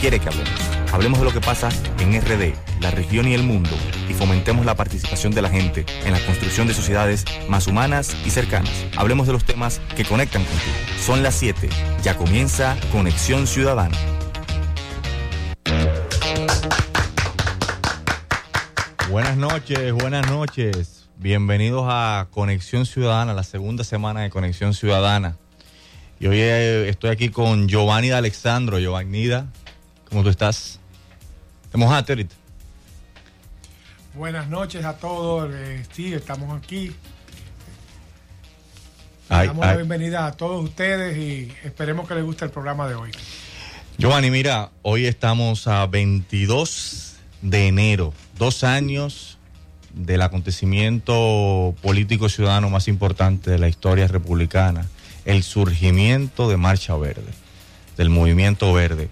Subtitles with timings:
[0.00, 0.50] quieren que hablemos.
[0.92, 3.70] Hablemos de lo que pasa en RD, la región y el mundo,
[4.08, 8.30] y fomentemos la participación de la gente en la construcción de sociedades más humanas y
[8.30, 8.72] cercanas.
[8.96, 10.76] Hablemos de los temas que conectan contigo.
[11.04, 11.68] Son las 7.
[12.02, 13.96] Ya comienza Conexión Ciudadana.
[19.10, 21.08] Buenas noches, buenas noches.
[21.18, 25.36] Bienvenidos a Conexión Ciudadana, la segunda semana de Conexión Ciudadana.
[26.18, 28.78] Y hoy eh, estoy aquí con Giovanni de Alexandro.
[28.78, 29.28] Giovanni,
[30.10, 30.78] ¿cómo tú estás?
[31.70, 32.34] ¿Te mojaste ahorita?
[34.14, 35.50] Buenas noches a todos.
[35.54, 36.92] Eh, sí, estamos aquí.
[39.28, 39.70] Ay, Damos ay.
[39.70, 43.12] la bienvenida a todos ustedes y esperemos que les guste el programa de hoy.
[43.96, 49.38] Giovanni, mira, hoy estamos a 22 de enero, dos años
[49.94, 54.86] del acontecimiento político ciudadano más importante de la historia republicana,
[55.24, 57.32] el surgimiento de Marcha Verde,
[57.96, 59.10] del movimiento verde,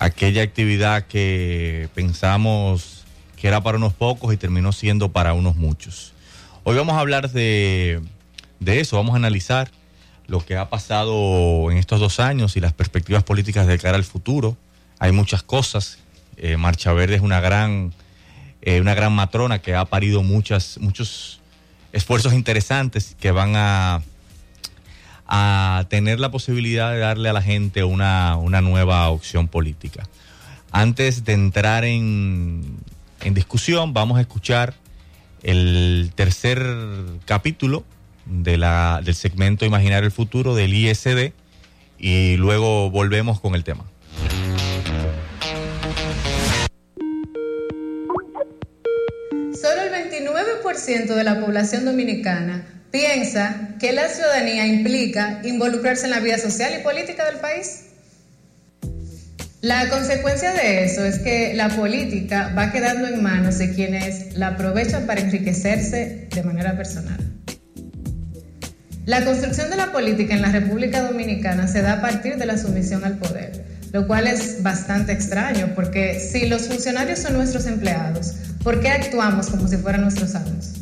[0.00, 3.04] aquella actividad que pensamos
[3.36, 6.12] que era para unos pocos y terminó siendo para unos muchos.
[6.64, 8.00] Hoy vamos a hablar de,
[8.60, 9.70] de eso, vamos a analizar
[10.26, 14.04] lo que ha pasado en estos dos años y las perspectivas políticas de cara al
[14.04, 14.56] futuro.
[14.98, 15.98] Hay muchas cosas.
[16.36, 17.92] Eh, Marcha Verde es una gran,
[18.62, 21.40] eh, una gran matrona que ha parido muchas, muchos
[21.92, 24.02] esfuerzos interesantes que van a,
[25.28, 30.08] a tener la posibilidad de darle a la gente una, una nueva opción política.
[30.72, 32.78] Antes de entrar en,
[33.22, 34.74] en discusión, vamos a escuchar
[35.42, 36.66] el tercer
[37.26, 37.84] capítulo
[38.24, 41.32] de la, del segmento Imaginar el Futuro del ISD
[41.98, 43.84] y luego volvemos con el tema.
[49.60, 56.20] Solo el 29% de la población dominicana piensa que la ciudadanía implica involucrarse en la
[56.20, 57.84] vida social y política del país.
[59.60, 64.48] La consecuencia de eso es que la política va quedando en manos de quienes la
[64.48, 67.18] aprovechan para enriquecerse de manera personal.
[69.04, 72.56] La construcción de la política en la República Dominicana se da a partir de la
[72.56, 78.34] sumisión al poder, lo cual es bastante extraño porque si los funcionarios son nuestros empleados,
[78.62, 80.77] ¿por qué actuamos como si fueran nuestros amos?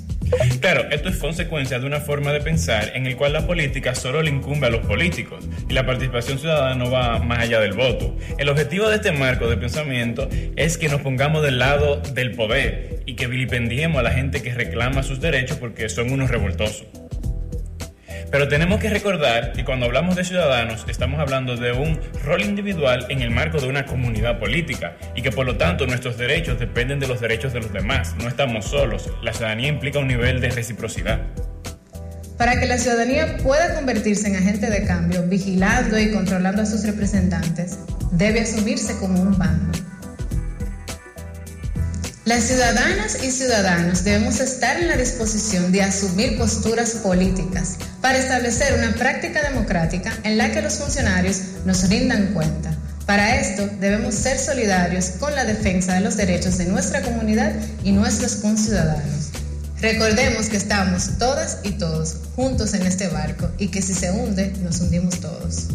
[0.61, 4.23] Claro, esto es consecuencia de una forma de pensar en el cual la política solo
[4.23, 8.17] le incumbe a los políticos y la participación ciudadana no va más allá del voto.
[8.39, 13.03] El objetivo de este marco de pensamiento es que nos pongamos del lado del poder
[13.07, 16.87] y que vilipendiemos a la gente que reclama sus derechos porque son unos revoltosos.
[18.31, 23.07] Pero tenemos que recordar que cuando hablamos de ciudadanos estamos hablando de un rol individual
[23.09, 26.99] en el marco de una comunidad política y que por lo tanto nuestros derechos dependen
[26.99, 28.15] de los derechos de los demás.
[28.21, 29.11] No estamos solos.
[29.23, 31.21] La ciudadanía implica un nivel de reciprocidad.
[32.37, 36.85] Para que la ciudadanía pueda convertirse en agente de cambio, vigilando y controlando a sus
[36.85, 37.79] representantes,
[38.13, 39.79] debe asumirse como un bando.
[42.27, 48.77] Las ciudadanas y ciudadanos debemos estar en la disposición de asumir posturas políticas para establecer
[48.77, 52.77] una práctica democrática en la que los funcionarios nos rindan cuenta.
[53.07, 57.55] Para esto debemos ser solidarios con la defensa de los derechos de nuestra comunidad
[57.85, 59.29] y nuestros conciudadanos.
[59.81, 64.53] Recordemos que estamos todas y todos juntos en este barco y que si se hunde,
[64.65, 65.69] nos hundimos todos.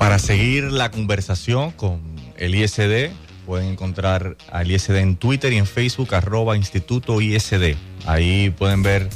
[0.00, 2.00] Para seguir la conversación con
[2.38, 3.10] el ISD,
[3.44, 7.76] pueden encontrar al ISD en Twitter y en Facebook, arroba Instituto ISD.
[8.06, 9.10] Ahí pueden ver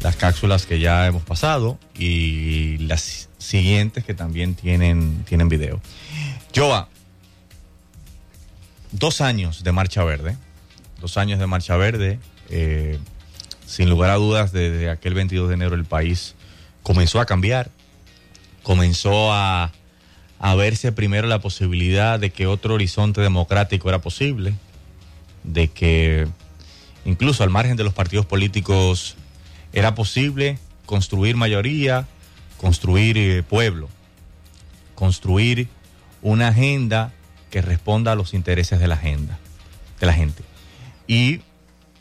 [0.00, 5.80] las cápsulas que ya hemos pasado y las siguientes que también tienen, tienen video.
[6.52, 6.88] Joa,
[8.90, 10.36] dos años de Marcha Verde,
[11.00, 12.18] dos años de Marcha Verde,
[12.50, 12.98] eh,
[13.66, 16.34] sin lugar a dudas, desde aquel 22 de enero el país
[16.82, 17.70] comenzó a cambiar,
[18.64, 19.70] comenzó a,
[20.44, 24.52] a verse primero la posibilidad de que otro horizonte democrático era posible,
[25.42, 26.28] de que
[27.06, 29.16] incluso al margen de los partidos políticos
[29.72, 32.06] era posible construir mayoría,
[32.58, 33.88] construir eh, pueblo,
[34.94, 35.68] construir
[36.20, 37.14] una agenda
[37.48, 39.38] que responda a los intereses de la agenda,
[39.98, 40.42] de la gente.
[41.06, 41.40] Y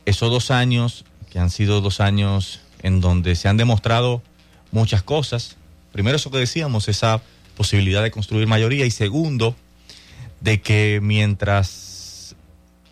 [0.04, 4.22] esos dos años, que han sido dos años en donde se han demostrado
[4.74, 5.56] muchas cosas,
[5.94, 7.22] primero eso que decíamos, esa
[7.56, 9.56] posibilidad de construir mayoría y segundo,
[10.42, 12.36] de que mientras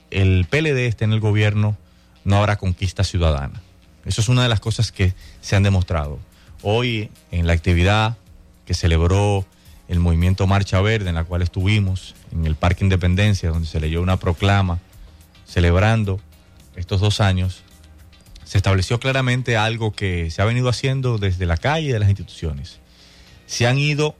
[0.09, 1.77] el PLD esté en el gobierno,
[2.23, 3.61] no habrá conquista ciudadana.
[4.05, 6.19] Eso es una de las cosas que se han demostrado.
[6.61, 8.17] Hoy, en la actividad
[8.65, 9.45] que celebró
[9.87, 14.01] el movimiento Marcha Verde, en la cual estuvimos, en el Parque Independencia, donde se leyó
[14.01, 14.79] una proclama
[15.45, 16.19] celebrando
[16.75, 17.63] estos dos años,
[18.45, 22.79] se estableció claramente algo que se ha venido haciendo desde la calle de las instituciones.
[23.47, 24.15] Se han ido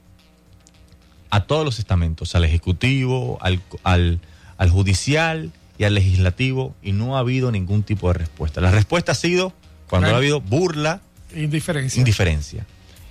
[1.32, 4.20] a todos los estamentos, al Ejecutivo, al, al,
[4.58, 8.60] al Judicial y al Legislativo, y no ha habido ningún tipo de respuesta.
[8.60, 9.54] La respuesta ha sido,
[9.88, 11.00] cuando ha habido burla,
[11.34, 11.98] indiferencia.
[11.98, 12.66] indiferencia.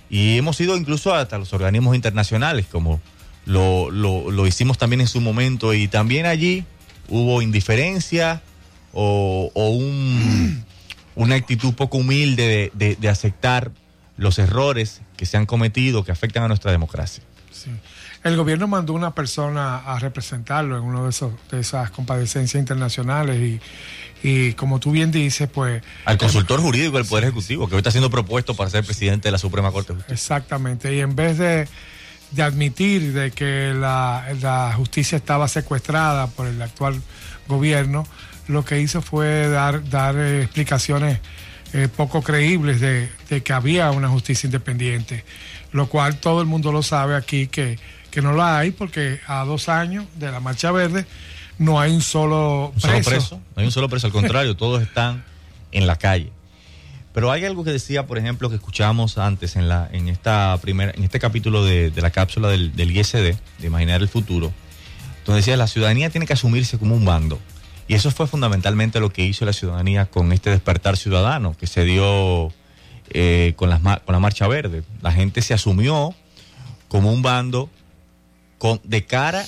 [0.08, 3.00] Y hemos ido incluso hasta los organismos internacionales, como
[3.44, 6.64] lo, lo, lo hicimos también en su momento, y también allí
[7.08, 8.40] hubo indiferencia
[8.92, 10.64] o, o un,
[11.16, 13.72] una actitud poco humilde de, de, de, aceptar
[14.16, 17.24] los errores que se han cometido que afectan a nuestra democracia.
[17.50, 17.70] Sí.
[18.24, 23.36] El gobierno mandó una persona a representarlo en una de, esos, de esas compadecencias internacionales
[23.36, 23.60] y,
[24.28, 25.82] y, como tú bien dices, pues...
[26.04, 29.32] Al consultor jurídico del Poder Ejecutivo, que hoy está siendo propuesto para ser presidente de
[29.32, 30.14] la Suprema Corte de Justicia.
[30.14, 31.66] Exactamente, y en vez de,
[32.30, 37.02] de admitir de que la, la justicia estaba secuestrada por el actual
[37.48, 38.06] gobierno,
[38.46, 41.18] lo que hizo fue dar, dar eh, explicaciones
[41.72, 45.24] eh, poco creíbles de, de, que había una justicia independiente,
[45.72, 47.78] lo cual todo el mundo lo sabe aquí que,
[48.12, 51.06] que no la hay porque a dos años de la Marcha Verde
[51.58, 52.86] no hay un solo preso.
[52.86, 53.34] ¿Un solo preso?
[53.36, 55.24] No hay un solo preso, al contrario, todos están
[55.72, 56.30] en la calle.
[57.14, 60.92] Pero hay algo que decía, por ejemplo, que escuchábamos antes en, la, en, esta primera,
[60.94, 64.52] en este capítulo de, de la cápsula del, del ISD, de Imaginar el Futuro,
[65.26, 67.38] donde decía la ciudadanía tiene que asumirse como un bando.
[67.88, 71.84] Y eso fue fundamentalmente lo que hizo la ciudadanía con este despertar ciudadano que se
[71.84, 72.52] dio
[73.10, 74.82] eh, con, las, con la Marcha Verde.
[75.02, 76.14] La gente se asumió
[76.88, 77.68] como un bando
[78.84, 79.44] de cara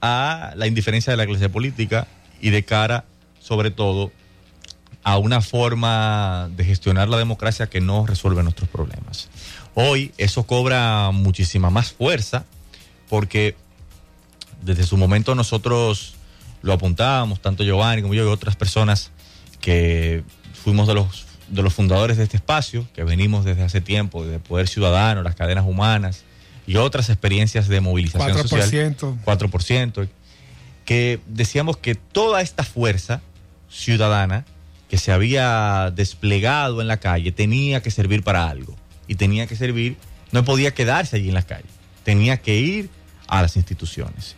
[0.00, 2.06] a la indiferencia de la clase política
[2.40, 3.04] y de cara,
[3.40, 4.12] sobre todo,
[5.04, 9.28] a una forma de gestionar la democracia que no resuelve nuestros problemas.
[9.74, 12.44] Hoy eso cobra muchísima más fuerza
[13.08, 13.56] porque
[14.60, 16.14] desde su momento nosotros
[16.60, 19.10] lo apuntábamos, tanto Giovanni como yo y otras personas
[19.60, 20.22] que
[20.52, 24.38] fuimos de los, de los fundadores de este espacio, que venimos desde hace tiempo, desde
[24.38, 26.24] Poder Ciudadano, las cadenas humanas
[26.66, 28.48] y otras experiencias de movilización 4%.
[28.48, 28.96] social.
[28.96, 30.08] 4%.
[30.84, 33.20] Que decíamos que toda esta fuerza
[33.70, 34.44] ciudadana
[34.88, 38.76] que se había desplegado en la calle tenía que servir para algo.
[39.08, 39.96] Y tenía que servir,
[40.30, 41.68] no podía quedarse allí en la calle,
[42.04, 42.90] tenía que ir
[43.26, 44.36] a las instituciones.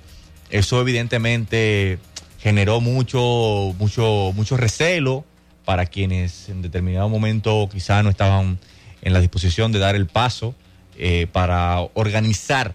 [0.50, 1.98] Eso evidentemente
[2.40, 5.24] generó mucho, mucho, mucho recelo
[5.64, 8.58] para quienes en determinado momento quizá no estaban
[9.02, 10.54] en la disposición de dar el paso
[10.96, 12.74] eh, para organizar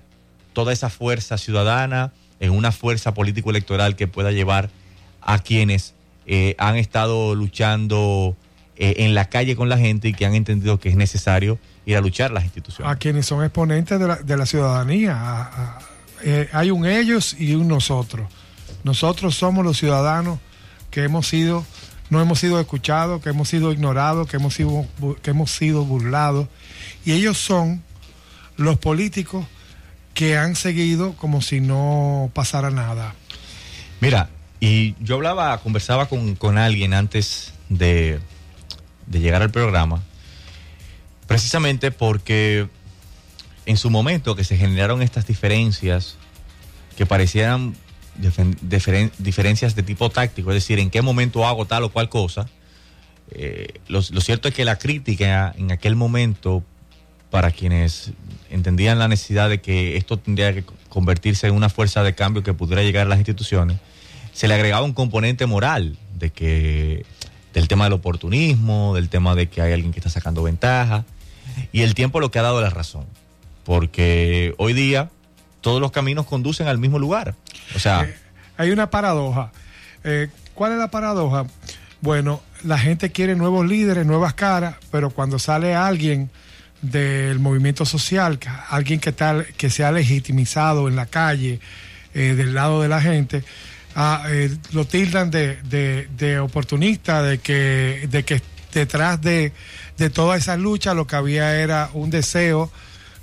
[0.54, 4.70] toda esa fuerza ciudadana en una fuerza político-electoral que pueda llevar
[5.22, 5.94] a quienes
[6.26, 8.36] eh, han estado luchando
[8.76, 11.98] eh, en la calle con la gente y que han entendido que es necesario ir
[11.98, 12.92] a luchar las instituciones.
[12.92, 15.78] A quienes son exponentes de la, de la ciudadanía.
[16.52, 18.28] Hay un ellos y un nosotros.
[18.84, 20.40] Nosotros somos los ciudadanos
[20.92, 21.66] que hemos sido,
[22.10, 24.86] no hemos sido escuchados, que hemos sido ignorados, que hemos sido,
[25.22, 26.48] que hemos sido burlados.
[27.06, 27.82] Y ellos son
[28.60, 29.46] los políticos
[30.14, 33.16] que han seguido como si no pasara nada.
[34.02, 34.30] Mira,
[34.60, 38.20] y yo hablaba, conversaba con, con alguien antes de,
[39.08, 40.04] de, llegar al programa,
[41.26, 42.68] precisamente porque
[43.66, 46.18] en su momento que se generaron estas diferencias
[46.98, 47.78] que parecieran
[48.62, 52.50] diferen, diferencias de tipo táctico, es decir, en qué momento hago tal o cual cosa,
[53.32, 56.66] eh, lo cierto es que la crítica en aquel momento
[57.30, 58.12] para quienes
[58.50, 62.54] entendían la necesidad de que esto tendría que convertirse en una fuerza de cambio que
[62.54, 63.78] pudiera llegar a las instituciones,
[64.34, 67.06] se le agregaba un componente moral de que
[67.54, 71.06] del tema del oportunismo, del tema de que hay alguien que está sacando ventaja
[71.72, 73.06] y el tiempo lo que ha dado la razón,
[73.64, 75.10] porque hoy día
[75.62, 77.36] todos los caminos conducen al mismo lugar.
[77.76, 78.16] O sea, eh,
[78.58, 79.52] hay una paradoja.
[80.04, 81.46] Eh, ¿Cuál es la paradoja?
[82.02, 86.30] Bueno, la gente quiere nuevos líderes, nuevas caras, pero cuando sale alguien
[86.82, 91.60] del movimiento social, alguien que, tal, que se ha legitimizado en la calle,
[92.14, 93.44] eh, del lado de la gente,
[93.96, 98.42] ah, eh, lo tildan de, de, de, oportunista, de que, de que
[98.74, 99.52] detrás de,
[99.98, 102.72] de toda esa lucha lo que había era un deseo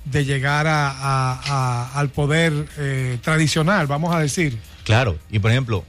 [0.05, 4.59] de llegar a, a, a, al poder eh, tradicional, vamos a decir.
[4.85, 5.85] Claro, y por ejemplo,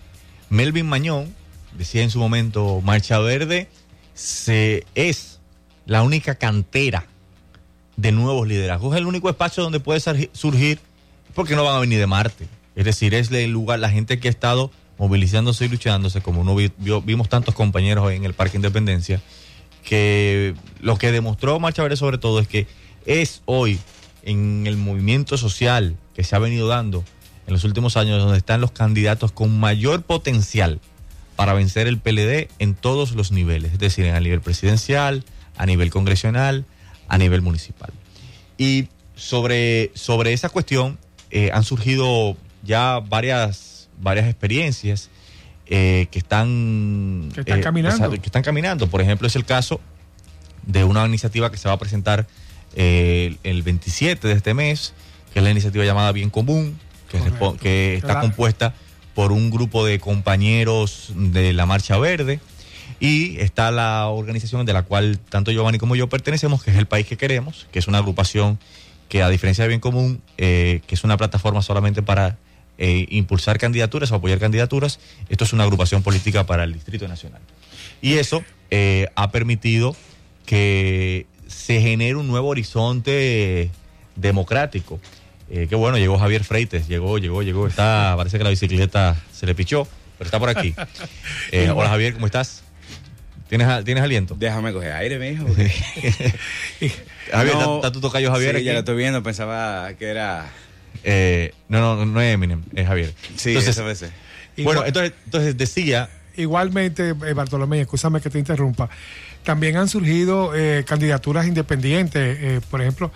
[0.50, 1.34] Melvin Mañón
[1.78, 3.70] decía en su momento, Marcha Verde
[4.16, 5.40] se, es
[5.86, 7.06] la única cantera
[7.98, 8.94] de nuevos liderazgos.
[8.94, 10.00] Es el único espacio donde puede
[10.32, 10.80] surgir,
[11.34, 12.48] porque no van a venir de Marte.
[12.76, 16.56] Es decir, es el lugar, la gente que ha estado movilizándose y luchándose, como uno
[16.56, 19.22] vimos tantos compañeros en el Parque Independencia,
[19.84, 22.68] que lo que demostró Marcha sobre todo es que
[23.06, 23.80] es hoy
[24.24, 27.04] en el movimiento social que se ha venido dando
[27.46, 30.82] en los últimos años donde están los candidatos con mayor potencial
[31.36, 35.24] para vencer el PLD en todos los niveles, es decir, a nivel presidencial,
[35.56, 36.66] a nivel congresional,
[37.08, 37.92] a nivel municipal.
[38.58, 40.98] Y sobre, sobre esa cuestión
[41.32, 45.10] eh, han surgido ya varias, varias experiencias
[45.66, 48.10] eh, que están, que están, eh, caminando.
[48.12, 48.88] que están caminando.
[48.88, 49.82] Por ejemplo, es el caso
[50.66, 52.28] de una iniciativa que se va a presentar
[52.76, 54.94] el 27 de este mes,
[55.34, 56.78] que es la iniciativa llamada Bien Común,
[57.10, 57.20] que,
[57.60, 58.76] que está compuesta
[59.16, 62.40] por un grupo de compañeros de la Marcha Verde
[63.00, 66.88] y está la organización de la cual tanto Giovanni como yo pertenecemos, que es El
[66.88, 68.60] País que Queremos, que es una agrupación
[69.10, 72.38] que a diferencia de Bien Común, que es una plataforma solamente para
[72.80, 75.00] eh, impulsar candidaturas o apoyar candidaturas.
[75.30, 77.42] Esto es una agrupación política para el Distrito Nacional.
[78.04, 79.96] Y eso eh, ha permitido
[80.46, 83.72] que se genere un nuevo horizonte
[84.16, 85.00] democrático.
[85.50, 87.66] Eh, qué bueno, llegó Javier Freites, llegó, llegó, llegó.
[87.66, 89.88] Está, parece que la bicicleta se le pichó,
[90.20, 90.76] pero está por aquí.
[91.74, 92.64] hola Javier, ¿cómo estás?
[93.50, 94.36] ¿Tienes, ¿Tienes aliento?
[94.38, 95.46] Déjame coger aire, mijo.
[97.32, 98.58] Javier, ¿está, tu tocayo Javier?
[98.58, 100.50] Sí, ya lo estoy viendo, pensaba que era
[101.04, 103.14] eh, no, no, no es Eminem, es Javier.
[103.36, 104.12] Sí, entonces, veces.
[104.58, 106.10] Bueno, entonces, entonces decía.
[106.36, 108.90] Igualmente, eh, Bartolomé, escúchame que te interrumpa.
[109.44, 112.62] También han surgido eh, candidaturas independientes.
[112.70, 113.12] por ejemplo,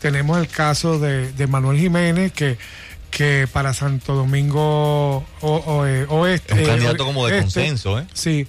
[0.00, 2.58] tenemos el caso de, Manuel Jiménez, que,
[3.10, 6.54] que para Santo Domingo Oeste.
[6.54, 8.06] Es un candidato como de este, consenso, ¿eh?
[8.12, 8.46] Sí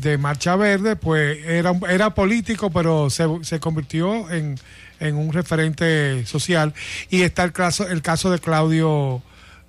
[0.00, 4.58] de Marcha Verde, pues era, era político, pero se, se convirtió en,
[5.00, 6.74] en un referente social.
[7.10, 9.22] Y está el caso, el caso de Claudio,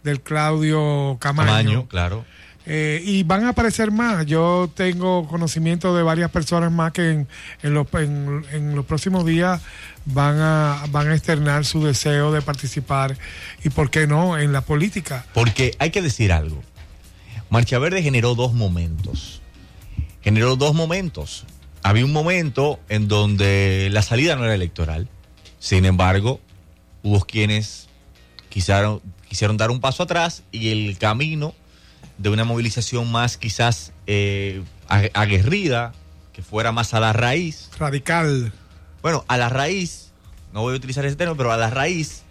[0.04, 1.88] del Claudio Camaño.
[1.88, 2.26] claro.
[2.72, 4.28] Eh, y van a aparecer más.
[4.28, 7.28] Yo tengo conocimiento de varias personas más que en,
[7.64, 9.60] en, los, en, los próximos días
[10.06, 13.18] van a, van a externar su deseo de participar
[13.64, 15.26] y, ¿por qué no?, en la política.
[15.34, 16.62] Porque hay que decir algo.
[17.50, 19.39] Marcha Verde generó dos momentos.
[20.22, 21.46] Generó dos momentos.
[21.84, 25.08] Había un momento en donde la salida no era electoral
[25.60, 26.40] sin embargo,
[27.04, 27.90] hubo quienes
[28.48, 31.54] quisieron, quisieron dar un paso atrás y el camino
[32.18, 35.94] de una movilización más quizás eh, aguerrida,
[36.32, 37.70] que fuera más a la raíz.
[37.78, 38.54] Radical.
[39.02, 40.12] Bueno, a la raíz,
[40.54, 42.24] no voy a utilizar ese término, pero a la raíz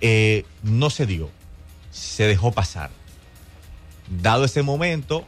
[0.00, 1.30] eh, no se dio,
[1.92, 2.90] se dejó pasar.
[4.20, 5.24] Dado ese momento,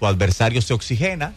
[0.00, 1.34] tu adversario se oxigena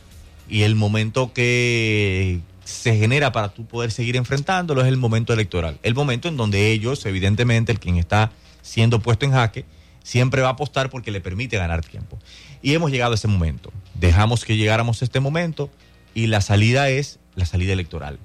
[0.50, 5.79] y el momento que, se genera para tú poder seguir enfrentándolo es el momento electoral.
[5.84, 9.65] El momento en donde ellos, evidentemente, el quien está siendo puesto en jaque,
[10.01, 12.17] siempre va a apostar porque le permite ganar tiempo.
[12.62, 13.72] Y hemos llegado a ese momento.
[13.96, 15.70] Dejamos que llegáramos a este momento
[16.13, 18.20] y la salida es la salida electoral.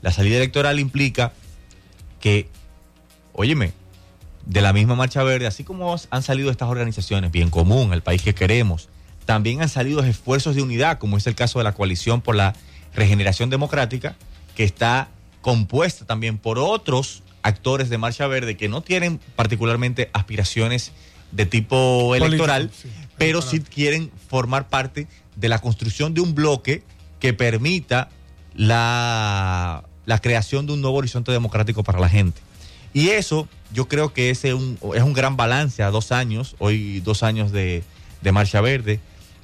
[0.00, 1.32] La salida electoral implica
[2.20, 2.48] que,
[3.32, 3.72] óyeme,
[4.46, 8.22] de la misma Marcha Verde, así como han salido estas organizaciones, bien común, el país
[8.22, 8.88] que queremos,
[9.24, 12.54] también han salido esfuerzos de unidad, como es el caso de la coalición por la
[12.94, 14.16] Regeneración Democrática,
[14.54, 15.08] que está
[15.40, 20.92] compuesta también por otros actores de Marcha Verde que no tienen particularmente aspiraciones
[21.32, 22.70] de tipo electoral,
[23.18, 26.82] pero sí quieren formar parte de la construcción de un bloque
[27.18, 28.10] que permita
[28.54, 29.84] la,
[30.20, 32.40] creación de un nuevo horizonte democrático para la gente.
[32.92, 36.54] Y eso yo creo que ese es un, es un gran balance a dos años,
[36.58, 37.82] hoy dos años de,
[38.20, 39.00] de Marcha Verde,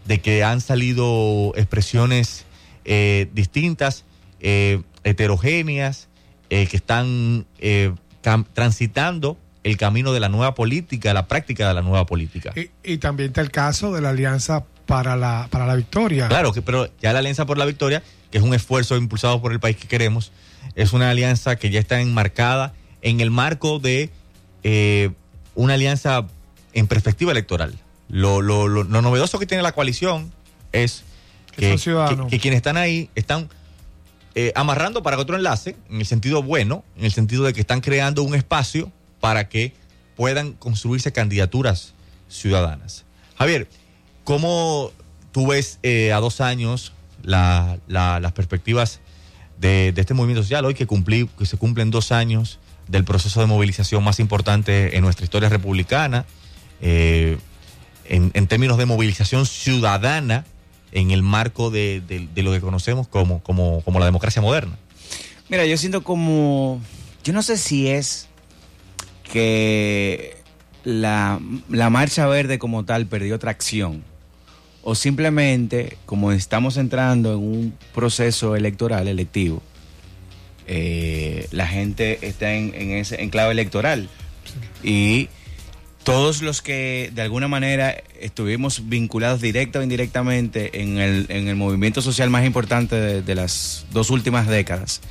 [0.08, 2.46] de que han salido expresiones
[2.86, 4.04] eh, distintas,
[4.40, 6.08] eh, heterogéneas,
[6.48, 7.46] eh, que están
[8.54, 12.54] transitando el camino de la nueva política, la práctica de la nueva política.
[12.82, 16.28] Y, también está el caso de la Alianza para la, para la Victoria.
[16.28, 19.52] Claro, que, pero ya la Alianza por la Victoria, que es un esfuerzo impulsado por
[19.52, 20.32] el país que queremos,
[20.74, 22.72] es una alianza que ya está enmarcada
[23.02, 24.10] en el marco de
[25.54, 26.26] una alianza
[26.72, 27.78] en perspectiva electoral.
[28.08, 30.32] Lo, lo, lo, novedoso que tiene la coalición
[30.72, 31.04] es
[31.54, 31.76] que,
[32.40, 33.48] quienes están ahí están
[34.34, 37.80] eh, amarrando para otro enlace, en el sentido bueno, en el sentido de que están
[37.80, 39.74] creando un espacio para que
[40.16, 41.94] puedan construirse candidaturas
[42.28, 43.04] ciudadanas.
[43.36, 43.68] Javier,
[44.24, 44.92] ¿cómo
[45.32, 49.00] tú ves eh, a dos años las perspectivas
[49.60, 53.46] de, este movimiento social hoy que, cumplí, que se cumplen dos años del proceso de
[53.46, 56.24] movilización más importante en nuestra historia republicana,
[56.80, 57.38] eh,
[58.08, 60.44] en, en términos de movilización ciudadana
[60.92, 62.02] en el marco de,
[62.36, 64.78] lo que conocemos como, como, como la democracia moderna?
[65.48, 66.80] Mira, yo siento como,
[67.24, 68.28] yo no sé si es
[69.24, 70.36] que
[70.84, 74.02] la, la marcha verde como tal perdió tracción
[74.82, 79.62] o simplemente como estamos entrando en un proceso electoral, electivo,
[80.66, 84.08] eh, la gente está en, en ese enclave electoral
[84.82, 85.28] y
[86.08, 91.56] todos los que de alguna manera estuvimos vinculados directa o indirectamente en el, en el
[91.56, 95.02] movimiento social más importante de, las dos últimas décadas,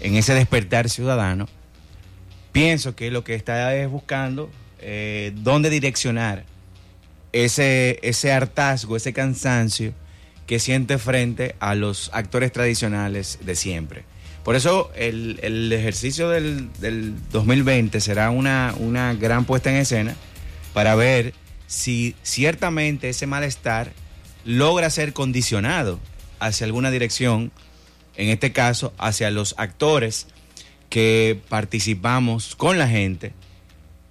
[0.00, 1.48] en ese despertar ciudadano,
[2.52, 6.44] pienso que lo que está es buscando eh, dónde direccionar
[7.32, 9.94] ese, ese hartazgo, ese cansancio
[10.46, 14.04] que siente frente a los actores tradicionales de siempre.
[14.44, 20.16] Por eso el, el ejercicio del, del 2020 será una, una gran puesta en escena
[20.72, 21.34] para ver
[21.66, 23.92] si ciertamente ese malestar
[24.44, 26.00] logra ser condicionado
[26.38, 27.52] hacia alguna dirección,
[28.16, 30.26] en este caso hacia los actores
[30.88, 33.32] que participamos con la gente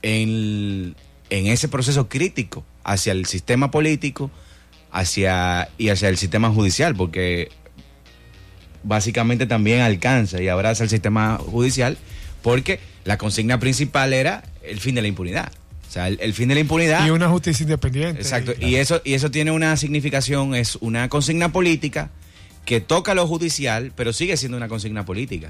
[0.02, 0.96] en,
[1.30, 4.32] en ese proceso crítico hacia el sistema político
[4.92, 7.50] hacia, y hacia el sistema judicial, porque
[8.84, 11.98] básicamente también alcanza y abraza el sistema judicial,
[12.42, 15.52] porque la consigna principal era el fin de la impunidad.
[15.88, 17.06] O sea, el, el fin de la impunidad.
[17.06, 18.22] Y una justicia independiente.
[18.22, 18.54] Exacto.
[18.60, 22.12] Y eso, y eso tiene una significación, es una consigna política
[22.66, 25.48] que toca lo judicial, pero sigue siendo una consigna política.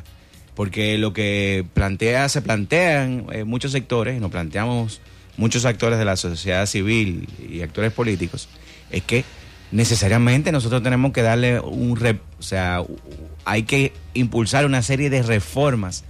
[0.56, 5.02] Porque lo que plantea, se plantean eh, muchos sectores, nos planteamos
[5.40, 8.50] muchos actores de la sociedad civil y actores políticos,
[8.92, 9.24] es que
[9.72, 11.96] necesariamente nosotros tenemos que darle un...
[11.96, 12.84] Re, o sea,
[13.46, 16.04] hay que impulsar una serie de reformas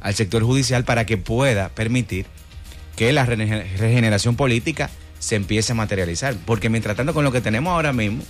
[0.00, 2.26] al sector judicial para que pueda permitir
[2.96, 6.34] que la regeneración política se empiece a materializar.
[6.44, 8.22] Porque mientras tanto, con lo que tenemos ahora mismo,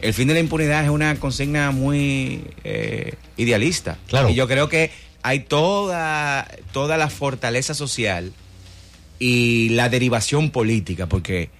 [0.00, 3.98] el fin de la impunidad es una consigna muy eh, idealista.
[4.08, 4.30] Claro.
[4.30, 4.90] Y yo creo que
[5.22, 8.32] hay toda, toda la fortaleza social
[9.18, 11.50] y la derivación política, porque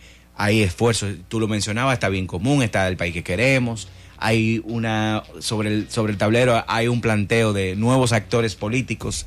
[0.40, 5.22] hay esfuerzos, tú lo mencionabas, está bien común, está el país que queremos, hay una,
[5.38, 9.26] sobre el, sobre el tablero hay un planteo de nuevos actores políticos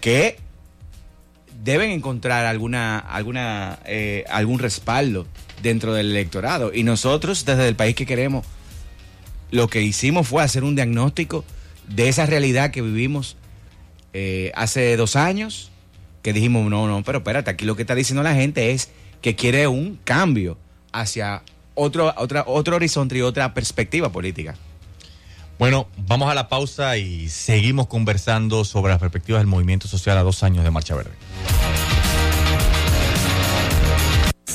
[0.00, 0.38] que
[1.64, 5.26] deben encontrar alguna, alguna, eh, algún respaldo
[5.62, 6.72] dentro del electorado.
[6.72, 8.46] Y nosotros, desde el país que queremos,
[9.50, 11.44] lo que hicimos fue hacer un diagnóstico
[11.88, 13.36] de esa realidad que vivimos
[14.12, 15.72] eh, hace dos años,
[16.22, 19.36] que dijimos, no, no, pero espérate, aquí lo que está diciendo la gente es que
[19.36, 20.58] quiere un cambio
[20.92, 21.42] hacia
[21.74, 24.56] otro, otro horizonte y otra perspectiva política.
[25.58, 30.22] Bueno, vamos a la pausa y seguimos conversando sobre las perspectivas del movimiento social a
[30.22, 31.10] dos años de Marcha Verde.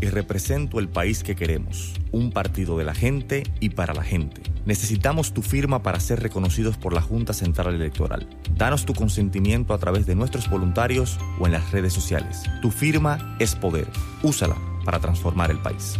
[0.00, 4.42] y represento el país que queremos, un partido de la gente y para la gente.
[4.64, 8.28] Necesitamos tu firma para ser reconocidos por la Junta Central Electoral.
[8.56, 12.42] Danos tu consentimiento a través de nuestros voluntarios o en las redes sociales.
[12.62, 13.86] Tu firma es poder.
[14.22, 15.94] Úsala para transformar el país.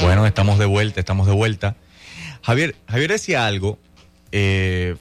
[0.00, 1.76] Bueno, estamos de vuelta, estamos de vuelta.
[2.42, 3.78] Javier, Javier decía algo,
[4.32, 4.96] eh,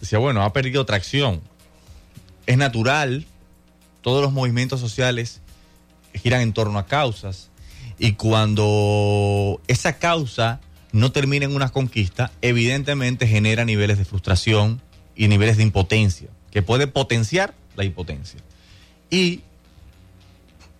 [0.00, 1.40] decía, bueno, ha perdido tracción.
[2.46, 3.26] Es natural,
[4.06, 5.40] todos los movimientos sociales
[6.14, 7.50] giran en torno a causas
[7.98, 10.60] y cuando esa causa
[10.92, 14.80] no termina en una conquista, evidentemente genera niveles de frustración
[15.16, 18.38] y niveles de impotencia, que puede potenciar la impotencia.
[19.10, 19.40] Y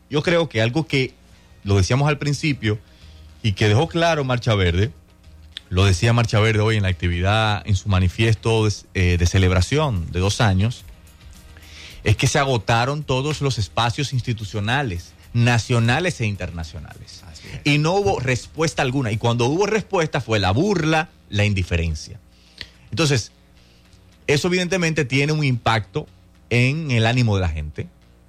[0.09, 1.13] yo creo que algo que
[1.65, 2.79] lo decíamos al principio
[3.43, 4.93] y que dejó claro Marcha Verde,
[5.69, 10.13] lo decía Marcha Verde hoy en la actividad, en su manifiesto de, eh, de celebración
[10.13, 10.85] de dos años,
[12.07, 17.25] es que se agotaron todos los espacios institucionales, nacionales e internacionales.
[17.65, 19.11] Y no hubo respuesta alguna.
[19.11, 22.21] Y cuando hubo respuesta fue la burla, la indiferencia.
[22.93, 23.33] Entonces,
[24.29, 26.07] eso evidentemente tiene un impacto
[26.49, 27.89] en el ánimo de la gente,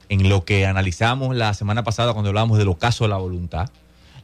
[0.09, 3.69] en lo que analizamos la semana pasada cuando hablábamos del ocaso de la voluntad.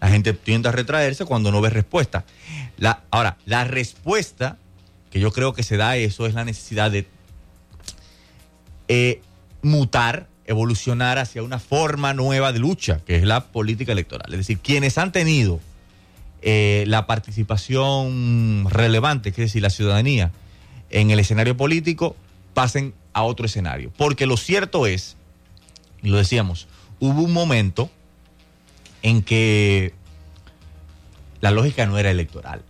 [0.01, 2.25] La gente tiende a retraerse cuando no ve respuesta.
[2.77, 4.57] La, ahora, la respuesta
[5.11, 7.07] que yo creo que se da a eso es la necesidad de
[8.87, 9.21] eh,
[9.63, 14.31] mutar evolucionar hacia una forma nueva de lucha, que es la política electoral.
[14.31, 15.59] Es decir, quienes han tenido
[16.41, 20.31] eh, la participación relevante, es decir, la ciudadanía,
[20.89, 22.15] en el escenario político,
[22.53, 23.91] pasen a otro escenario.
[23.97, 25.15] Porque lo cierto es,
[26.01, 26.67] y lo decíamos,
[26.99, 27.89] hubo un momento
[29.01, 29.93] en que
[31.39, 32.61] la lógica no era electoral.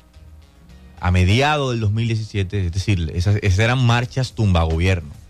[0.99, 5.22] A mediados del 2017, es decir, esas, esas eran marchas tumba gobierno.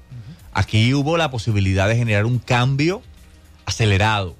[0.53, 3.01] Aquí hubo la posibilidad de generar un cambio
[3.65, 4.35] acelerado.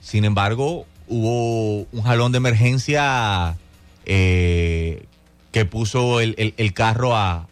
[0.00, 3.56] Sin embargo, hubo un jalón de emergencia
[4.04, 5.04] eh,
[5.52, 7.48] que puso el, el- carro a,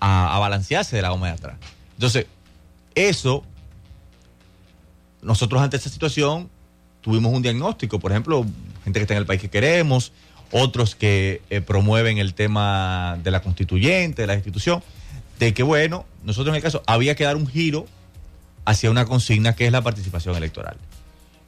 [0.00, 1.56] a, balancearse de la goma de atrás.
[1.94, 2.26] Entonces,
[2.94, 3.44] eso,
[5.22, 6.48] nosotros ante esta situación
[7.00, 8.46] tuvimos un diagnóstico, por ejemplo,
[8.84, 10.12] gente que está en el país que queremos,
[10.52, 14.82] otros que eh, promueven el tema de la constituyente, de la institución,
[15.38, 17.86] de que bueno, nosotros en el caso había que dar un giro
[18.64, 20.76] hacia una consigna que es la participación electoral.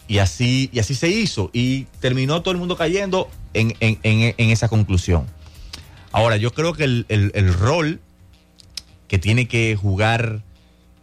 [0.09, 1.51] Y así, y así se hizo.
[1.53, 5.27] Y terminó todo el mundo cayendo en, en- en- esa conclusión.
[6.13, 8.01] Ahora, yo creo que el, el- el rol
[9.09, 10.43] que tiene que jugar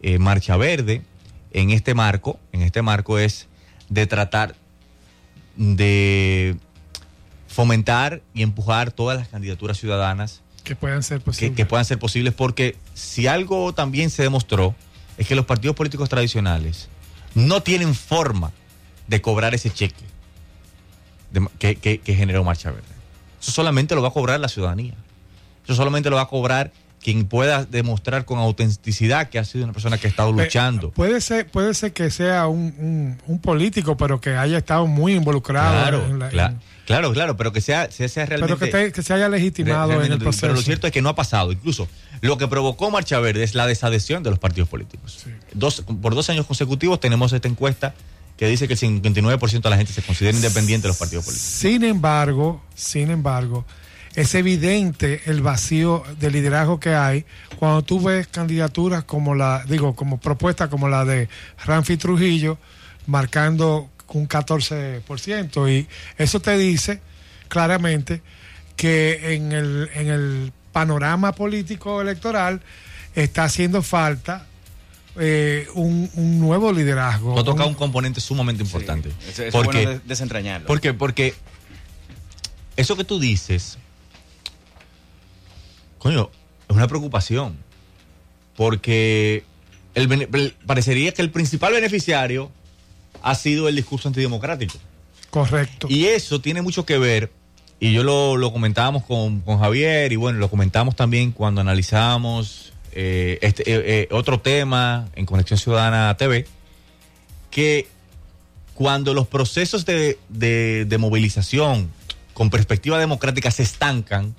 [0.02, 1.02] eh, Marcha Verde
[1.52, 3.48] en este marco, en este marco es
[3.88, 4.54] de tratar
[5.56, 6.56] de
[7.48, 11.56] fomentar y empujar todas las candidaturas ciudadanas Que puedan ser que, posibles.
[11.56, 14.74] que puedan ser posibles, porque si algo también se demostró
[15.18, 16.88] es que los partidos políticos tradicionales
[17.34, 18.50] no tienen forma
[19.06, 20.04] de cobrar ese cheque
[21.30, 22.86] de- que, que- que generó Marcha Verde.
[23.40, 24.94] Eso solamente lo va a cobrar la ciudadanía.
[25.64, 26.72] Eso solamente lo va a cobrar
[27.04, 30.90] quien pueda demostrar con autenticidad que ha sido una persona que ha estado Pe- luchando.
[30.90, 35.12] Puede ser, puede ser que sea un, un- un político, pero que haya estado muy
[35.14, 35.70] involucrado.
[35.82, 38.56] Claro, en la- cla- en- claro, claro, pero que sea, sea, sea realmente...
[38.56, 40.40] pero que, te- que se haya legitimado en el proceso.
[40.40, 41.52] Pero lo cierto es que no ha pasado.
[41.52, 41.86] Incluso
[42.22, 45.20] lo que provocó Marcha Verde es la desadhesión de los partidos políticos.
[45.24, 45.30] Sí.
[45.52, 47.94] Dos, por dos años consecutivos tenemos esta encuesta
[48.38, 51.50] que dice que el 59% de la gente se considera independiente de los partidos políticos.
[51.52, 53.64] Sin embargo, sin embargo,
[54.14, 57.24] es evidente el vacío de liderazgo que hay
[57.58, 61.28] cuando tú ves candidaturas como la, digo, como propuestas como la de
[61.64, 62.58] Ramfi Trujillo,
[63.06, 65.70] marcando un 14%.
[65.72, 67.00] Y eso te dice
[67.48, 68.22] claramente
[68.76, 72.60] que en el, en el panorama político electoral
[73.14, 74.46] está haciendo falta
[75.18, 77.34] eh, un, un nuevo liderazgo.
[77.34, 79.10] No toca Un- un componente sumamente importante.
[79.10, 80.66] Sí, eso- eso es porque, bueno de- desentrañarlo.
[80.66, 80.92] ¿Por qué?
[80.94, 81.34] Porque
[82.76, 83.78] eso que tú dices,
[86.04, 86.30] coño,
[86.68, 87.56] es una preocupación.
[88.56, 89.42] Porque
[89.94, 92.52] el parecería que el principal beneficiario
[93.22, 94.74] ha sido el discurso antidemocrático.
[95.30, 95.88] Correcto.
[95.90, 97.32] Y eso tiene mucho que ver,
[97.80, 102.72] y yo lo, lo comentábamos con, con Javier, y bueno, lo comentamos también cuando analizábamos
[102.92, 106.46] eh, este, eh, eh, otro tema en Conexión Ciudadana TV,
[107.50, 107.88] que
[108.74, 111.90] cuando los procesos de, de- de movilización
[112.34, 114.34] con perspectiva democrática se estancan,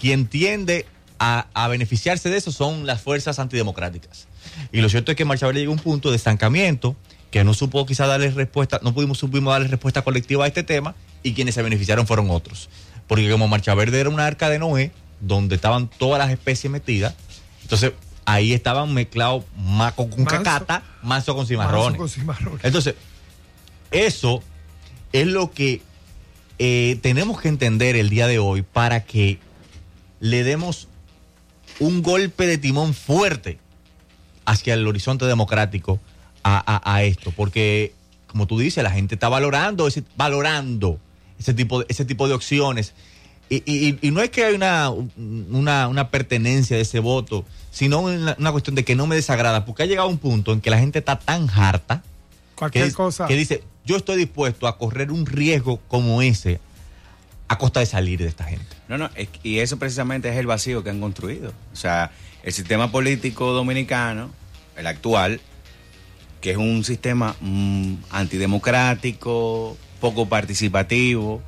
[0.00, 0.86] quien tiende
[1.18, 4.28] a, a beneficiarse de eso son las fuerzas antidemocráticas.
[4.72, 6.96] Y lo cierto es que Marcha Verde llegó a un punto de estancamiento
[7.30, 10.94] que no supo quizá darle respuesta, no pudimos supimos darle respuesta colectiva a este tema
[11.22, 12.68] y quienes se beneficiaron fueron otros.
[13.06, 17.14] Porque como Marcha Verde era una arca de Noé, donde estaban todas las especies metidas,
[17.62, 17.92] entonces
[18.24, 20.42] ahí estaban mezclados maco con Manso.
[20.42, 21.98] cacata, manso con Manso cimarrones.
[21.98, 22.64] con cimarrones.
[22.64, 22.94] Entonces,
[23.90, 24.42] eso
[25.12, 25.80] es lo que
[26.58, 29.38] eh, tenemos que entender el día de hoy para que
[30.20, 30.88] le demos
[31.80, 33.58] un golpe de timón fuerte
[34.44, 36.00] hacia el horizonte democrático
[36.42, 37.32] a, a- a esto.
[37.32, 37.92] Porque,
[38.26, 40.98] como tú dices, la gente está valorando ese, valorando
[41.38, 42.94] ese tipo de, ese tipo de opciones.
[43.48, 48.00] Y, y- y no es que hay una, una, una pertenencia de ese voto, sino
[48.00, 50.70] una, una cuestión de que no me desagrada, porque ha llegado un punto en que
[50.70, 52.02] la gente está tan harta
[52.54, 53.26] Cualquier cosa.
[53.26, 56.58] que dice, yo estoy dispuesto a correr un riesgo como ese
[57.48, 58.75] a costa de salir de esta gente.
[58.88, 61.52] No, no, es- y eso precisamente es el vacío que han construido.
[61.72, 64.30] O sea, el sistema político dominicano,
[64.76, 65.40] el actual,
[66.40, 71.42] que es un sistema mm, antidemocrático, poco participativo,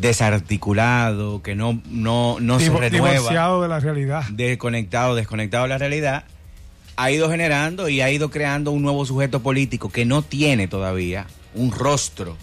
[0.00, 4.24] desarticulado, que no, no, no se renueva, divorciado de la realidad.
[4.30, 6.24] desconectado, desconectado de la realidad,
[6.96, 11.26] ha ido generando y ha ido creando un nuevo sujeto político que no tiene todavía
[11.54, 12.36] un rostro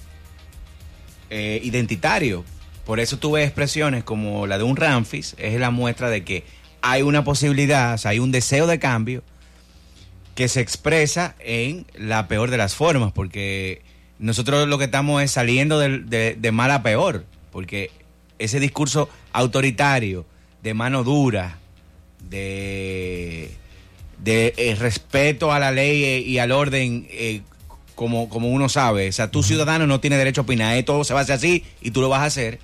[1.29, 2.43] eh, identitario.
[2.89, 6.43] Por eso tú ves expresiones como la de un Ramfis, es la muestra de que
[6.81, 9.21] hay una posibilidad, o sea, hay un deseo de cambio
[10.33, 13.83] que se expresa en la peor de las formas, porque
[14.17, 17.91] nosotros lo que estamos es saliendo de, de- de mal a peor, porque
[18.39, 20.25] ese discurso autoritario,
[20.63, 21.59] de mano dura,
[22.27, 23.51] de,
[24.17, 27.41] de eh, respeto a la ley eh, y al orden eh,
[27.93, 29.09] como, como uno sabe.
[29.09, 31.63] O sea, tú ciudadano no tienes derecho a opinar, todo se va a hacer así
[31.81, 32.57] y tú lo vas a hacer.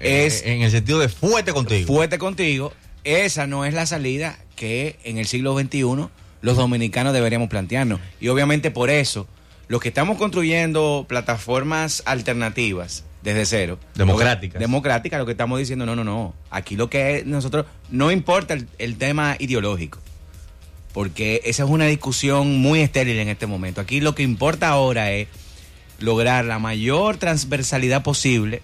[0.00, 1.86] Es en el sentido de fuerte contigo.
[1.86, 2.72] fuerte contigo.
[3.04, 6.08] Esa no es la salida que en el siglo XXI
[6.40, 8.00] los dominicanos deberíamos plantearnos.
[8.20, 9.26] Y obviamente por eso,
[9.68, 13.78] los que estamos construyendo plataformas alternativas desde cero.
[13.94, 14.60] Democráticas.
[14.60, 16.34] Democráticas, lo que estamos diciendo, no, no, no.
[16.50, 19.98] Aquí lo que es nosotros, no importa el, el tema ideológico.
[20.92, 23.80] Porque esa es una discusión muy estéril en este momento.
[23.80, 25.28] Aquí lo que importa ahora es
[25.98, 28.60] lograr la mayor transversalidad posible,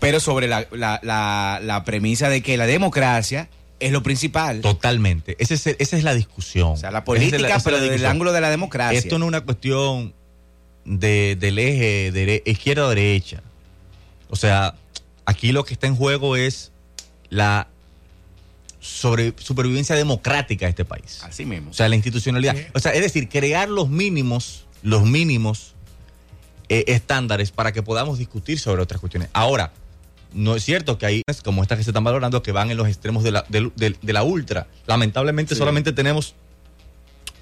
[0.00, 3.48] pero sobre la, la- la- la premisa de que la democracia
[3.80, 4.60] es lo principal.
[4.60, 5.36] Totalmente.
[5.38, 6.72] Ese es el- esa es la discusión.
[6.72, 8.98] O sea, la política, esa es pero desde el ángulo de la democracia.
[8.98, 10.14] Esto no es una cuestión
[10.84, 13.42] de, del eje dere- izquierda o derecha.
[14.28, 14.74] O sea,
[15.26, 16.72] aquí lo que está en juego es
[17.30, 17.68] la
[18.80, 21.20] sobre, supervivencia democrática de este país.
[21.22, 21.70] Así mismo.
[21.70, 22.54] O sea, la institucionalidad.
[22.54, 22.64] Sí.
[22.74, 25.74] O sea, es decir, crear los mínimos, los mínimos
[26.68, 29.30] eh, estándares para que podamos discutir sobre otras cuestiones.
[29.32, 29.72] Ahora,
[30.34, 32.88] no es cierto que hay como estas que se están valorando que van en los
[32.88, 34.66] extremos de la, de la ultra.
[34.86, 35.58] Lamentablemente Sí.
[35.58, 36.34] solamente tenemos,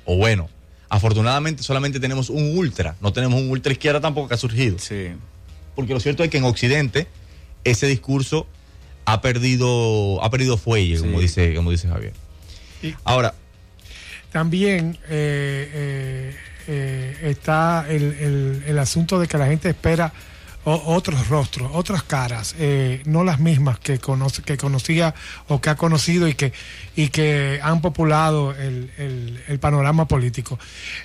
[0.05, 0.48] o bueno,
[0.88, 2.96] afortunadamente solamente tenemos un ultra.
[3.00, 4.78] No tenemos un ultra izquierda tampoco que ha surgido.
[4.78, 5.09] sí.
[5.74, 7.07] Porque lo cierto es que en Occidente
[7.64, 8.46] ese discurso
[9.07, 11.02] ha perdido, ha perdido fuelle, Sí.
[11.02, 12.12] como dice, como dice Javier.
[12.83, 13.35] Y- Ahora,
[14.33, 16.37] También eh, eh,
[16.68, 20.12] eh, está el, el- el asunto de que la gente espera
[20.64, 25.14] o- otros rostros, otras caras, eh, no las mismas que, conoce, que conocía
[25.48, 26.53] o que ha conocido y que,
[26.96, 30.59] y que han populado el, el- panorama político.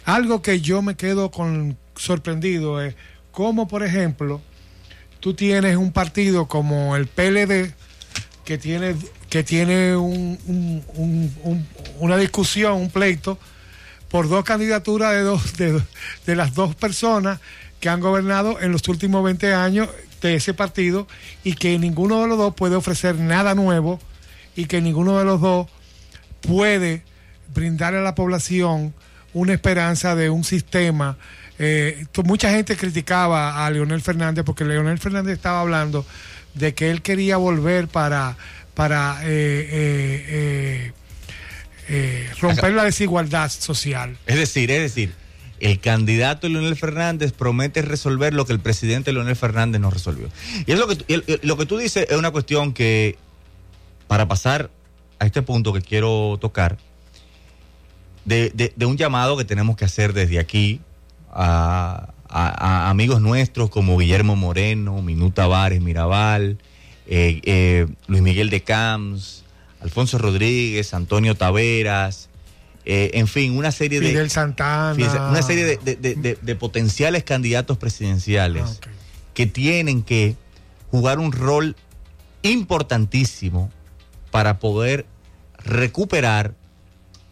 [0.06, 2.96] Algo que yo me quedo con, sorprendido es
[3.32, 4.42] cómo, por ejemplo,
[5.20, 7.74] tú tienes un partido como el PLD
[8.46, 8.96] que tiene
[9.30, 10.40] que tiene un-
[10.96, 11.68] un-
[12.00, 13.38] una discusión, un pleito
[14.10, 15.82] por dos candidaturas de dos de,
[16.26, 17.40] de las dos personas
[17.80, 19.90] que han gobernado en los últimos 20 años
[20.22, 21.08] de ese partido
[21.44, 24.00] y que ninguno de los dos puede ofrecer nada nuevo
[24.56, 25.68] y que ninguno de los dos
[26.42, 27.04] puede
[27.54, 28.94] brindar a la población
[29.34, 31.18] una esperanza de un sistema.
[31.60, 36.06] Eh, mucha gente criticaba a Leonel Fernández porque Leonel Fernández estaba hablando
[36.54, 38.36] de que él quería volver para,
[38.74, 39.28] para eh,
[39.72, 40.92] eh, eh,
[41.90, 44.18] eh, romper la desigualdad social.
[44.26, 45.14] Es decir, es decir,
[45.60, 50.30] el candidato Leonel Fernández promete resolver lo que el presidente Leonel Fernández no resolvió.
[50.66, 53.18] Y es lo que y lo que tú dices es una cuestión que,
[54.08, 54.70] para pasar
[55.20, 56.78] a este punto que quiero tocar,
[58.26, 60.82] de, de- un llamado que tenemos que hacer desde aquí
[61.32, 66.58] a, a- amigos nuestros como Guillermo Moreno, Minuta Tavares, Mirabal,
[67.08, 69.44] eh, eh, Luis Miguel de Camps,
[69.80, 72.27] Alfonso Rodríguez, Antonio Taveras,
[72.90, 74.10] eh, en fin, una serie de...
[74.10, 75.30] Fidel Santana.
[75.30, 78.88] Una serie de, de- de- potenciales candidatos presidenciales Ah,
[79.34, 80.36] que tienen que
[80.90, 81.76] jugar un rol
[82.44, 83.72] importantísimo
[84.32, 85.06] para poder
[85.64, 86.54] recuperar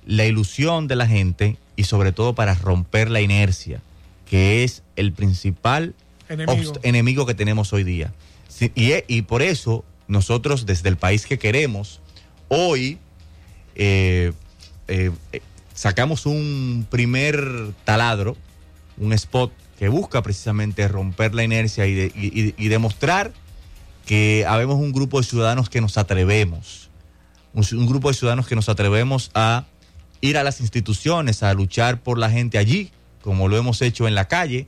[0.06, 3.82] la ilusión de la gente y sobre todo para romper la inercia,
[4.30, 5.96] que es el principal
[6.30, 6.74] Enemigo.
[6.84, 8.14] enemigo que tenemos hoy día.
[8.48, 12.02] Sí, y, e- y por eso nosotros desde el país que queremos,
[12.48, 13.00] hoy
[13.76, 14.32] eh,
[14.88, 15.42] eh, eh,
[15.74, 18.38] sacamos un primer taladro,
[18.98, 23.34] un spot que busca precisamente romper la inercia y, de- y- demostrar
[24.06, 26.90] que habemos un grupo de ciudadanos que nos atrevemos,
[27.54, 29.66] un, grupo de ciudadanos que nos atrevemos a
[30.22, 34.16] ir a las instituciones, a luchar por la gente allí, como lo hemos hecho en
[34.16, 34.68] la calle,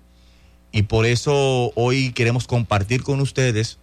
[0.71, 3.77] y por eso hoy queremos compartir con ustedes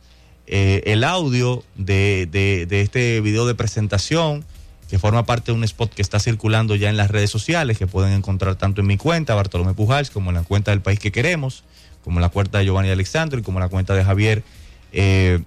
[0.47, 2.29] eh, el audio de
[2.71, 4.45] este video de presentación
[4.89, 7.87] que forma parte de un spot que está circulando ya en las redes sociales, que
[7.87, 11.13] pueden encontrar tanto en mi cuenta, Bartolomé Pujals, como en la cuenta del país que
[11.13, 11.65] queremos,
[12.03, 14.45] como en la cuenta de Giovanni Alexandro y como en la cuenta de Javier
[14.93, 15.43] eh,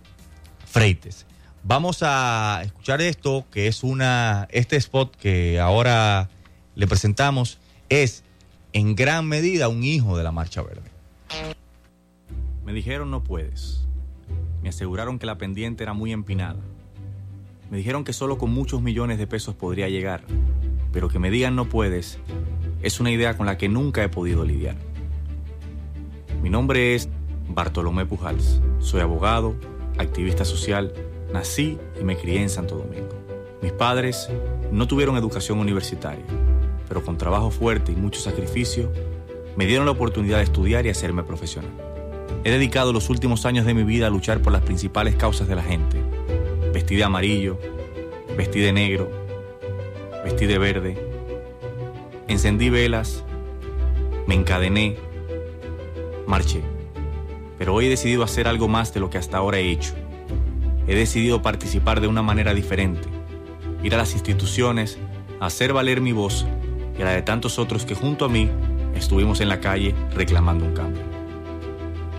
[0.66, 1.26] Freites.
[1.64, 6.30] Vamos a escuchar esto, que es una, este spot que ahora
[6.76, 7.58] le presentamos,
[7.90, 8.24] es
[8.74, 10.90] en gran medida un hijo de la Marcha Verde.
[12.64, 13.86] Me dijeron no puedes.
[14.62, 16.60] Me aseguraron que la pendiente era muy empinada.
[17.70, 20.24] Me dijeron que solo con muchos millones de pesos podría llegar,
[20.94, 22.20] pero que me digan no puedes
[22.82, 24.76] es una idea con la que nunca he podido lidiar.
[26.42, 27.10] Mi nombre es
[27.50, 28.62] Bartolomé Pujals.
[28.80, 29.56] Soy abogado,
[29.98, 30.94] activista social,
[31.34, 33.10] nací y me crié en Santo Domingo.
[33.62, 34.30] Mis padres
[34.72, 36.24] no tuvieron educación universitaria,
[36.88, 38.92] pero con trabajo fuerte y mucho sacrificio
[39.58, 41.72] me dieron la oportunidad de estudiar y hacerme profesional.
[42.44, 45.56] He dedicado los últimos años de mi vida a luchar por las principales causas de
[45.56, 46.00] la gente.
[46.88, 47.60] Vestí de amarillo,
[48.38, 49.12] vestí de negro,
[50.24, 50.98] vestí de verde,
[52.30, 53.26] Encendí velas,
[54.26, 54.96] me encadené,
[56.28, 56.62] marché.
[57.58, 59.96] Pero hoy he decidido hacer algo más de lo que hasta ahora he hecho.
[60.88, 63.10] He decidido participar de una manera diferente,
[63.84, 64.98] ir a las instituciones,
[65.42, 66.48] hacer valer mi voz
[66.98, 68.50] y la de tantos otros que junto a mí
[68.96, 71.04] estuvimos en la calle reclamando un cambio.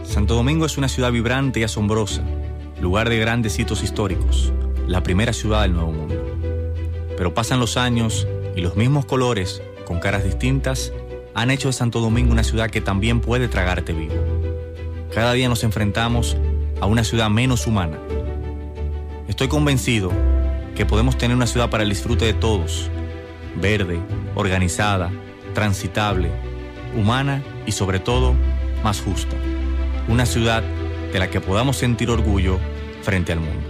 [0.03, 2.23] Santo Domingo es una ciudad vibrante y asombrosa,
[2.81, 4.53] lugar de grandes hitos históricos,
[4.87, 6.15] la primera ciudad del Nuevo Mundo.
[7.17, 10.93] Pero pasan los años y los mismos colores, con caras distintas,
[11.35, 14.15] han hecho de Santo Domingo una ciudad que también puede tragarte vivo.
[15.13, 16.37] Cada día nos enfrentamos
[16.81, 17.99] a una ciudad menos humana.
[19.27, 20.11] Estoy convencido
[20.75, 22.91] que podemos tener una ciudad para el disfrute de todos,
[23.61, 23.99] verde,
[24.35, 25.11] organizada,
[25.55, 26.31] transitable,
[26.97, 28.35] humana y sobre todo
[28.85, 29.37] más justa.
[30.09, 30.63] Una ciudad
[31.13, 32.59] de la que podamos sentir orgullo
[33.03, 33.69] frente al mundo.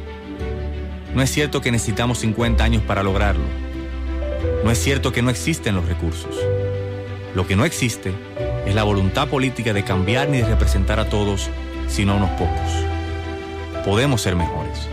[1.14, 3.44] No es cierto que necesitamos 50 años para lograrlo.
[4.64, 6.34] No es cierto que no existen los recursos.
[7.34, 8.12] Lo que no existe
[8.66, 11.48] es la voluntad política de cambiar ni de representar a todos,
[11.88, 13.84] sino a unos pocos.
[13.84, 14.88] Podemos ser mejores.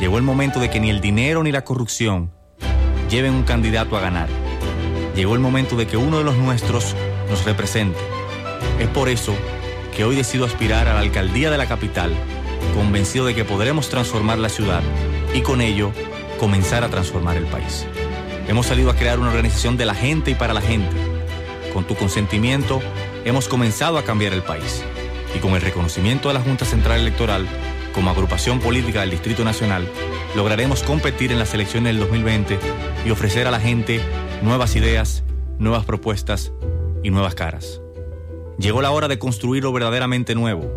[0.00, 2.30] Llegó el momento de que ni el dinero ni la corrupción
[3.10, 4.28] lleven un candidato a ganar.
[5.14, 6.96] Llegó el momento de que uno de los nuestros
[7.28, 7.98] nos represente.
[8.78, 9.34] Es por eso
[10.02, 12.12] hoy decido aspirar a la alcaldía de la capital,
[12.74, 14.82] convencido de que podremos transformar la ciudad
[15.34, 15.92] y con ello
[16.38, 17.86] comenzar a transformar el país.
[18.48, 20.96] Hemos salido a crear una organización de la gente y para la gente.
[21.72, 22.80] Con tu consentimiento,
[23.24, 24.82] hemos comenzado a cambiar el país.
[25.36, 27.46] Y con el reconocimiento de la Junta Central Electoral,
[27.94, 29.86] como agrupación política del Distrito Nacional,
[30.34, 32.58] lograremos competir en las elecciones del 2020
[33.06, 34.00] y ofrecer a la gente
[34.42, 35.22] nuevas ideas,
[35.58, 36.52] nuevas propuestas
[37.02, 37.80] y nuevas caras.
[38.60, 40.70] Llegó la hora de construir lo verdaderamente nuevo.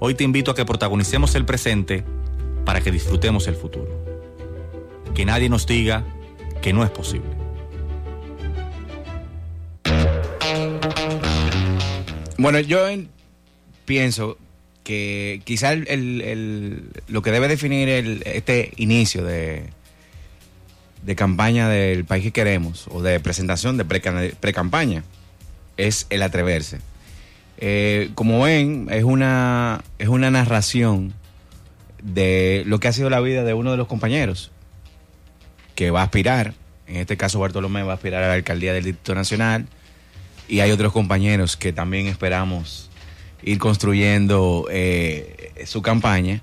[0.00, 2.02] Hoy te invito a que protagonicemos el presente
[2.64, 3.90] para que disfrutemos el futuro.
[5.14, 6.02] Que nadie nos diga
[6.62, 7.28] que no es posible.
[12.38, 12.78] Bueno, yo
[13.84, 14.38] pienso
[14.82, 19.64] que quizá lo que debe definir este inicio de,
[21.02, 25.04] de campaña del país que queremos o de presentación de pre-campaña
[25.76, 26.78] es el atreverse.
[27.66, 31.14] Eh, como ven, es una, es una narración
[32.02, 34.50] de lo que ha sido la vida de uno de los compañeros
[35.74, 36.52] que va a aspirar,
[36.86, 39.66] en este caso Bartolomé va a aspirar a la alcaldía del Distrito Nacional
[40.46, 42.90] y hay otros compañeros que también esperamos
[43.42, 46.42] ir construyendo eh, su campaña,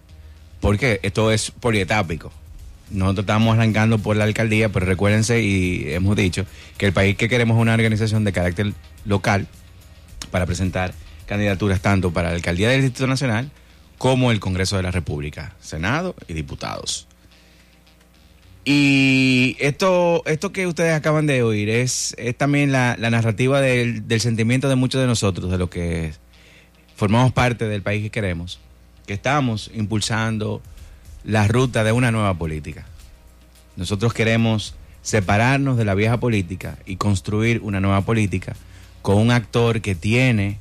[0.59, 2.33] porque esto es polietápico.
[2.89, 6.47] Nosotros estamos arrancando por la alcaldía, pero recuérdense y hemos dicho
[6.79, 8.73] que el país que queremos es una organización de carácter
[9.05, 9.45] local
[10.31, 10.95] para presentar
[11.31, 13.51] candidaturas tanto para la alcaldía del Distrito Nacional
[13.97, 17.07] como el Congreso de la República, Senado y diputados.
[18.65, 24.67] Y esto, esto que ustedes acaban de oír es, también la, narrativa del, del, sentimiento
[24.67, 26.11] de muchos de nosotros, de lo que
[26.97, 28.59] formamos parte del país que queremos,
[29.07, 30.61] que estamos impulsando
[31.23, 32.85] la ruta de una nueva política.
[33.77, 38.53] Nosotros queremos separarnos de la vieja política y construir una nueva política
[39.01, 40.59] con un actor que tiene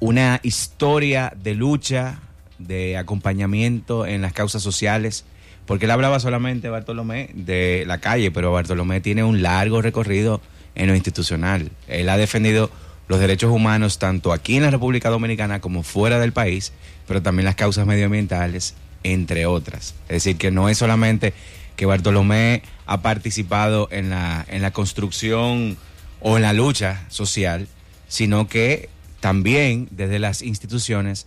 [0.00, 2.20] una historia de lucha,
[2.58, 5.24] de acompañamiento en las causas sociales,
[5.66, 10.40] porque él hablaba solamente, Bartolomé, de la calle, pero Bartolomé tiene un largo recorrido
[10.74, 11.70] en lo institucional.
[11.86, 12.70] Él ha defendido
[13.08, 16.72] los derechos humanos tanto aquí en la República Dominicana como fuera del país,
[17.06, 19.94] pero también las causas medioambientales, entre otras.
[20.08, 21.34] Es decir, que no es solamente
[21.76, 25.76] que Bartolomé ha participado en la, en la construcción
[26.20, 27.68] o en la lucha social,
[28.08, 28.88] sino que
[29.20, 31.26] también desde las instituciones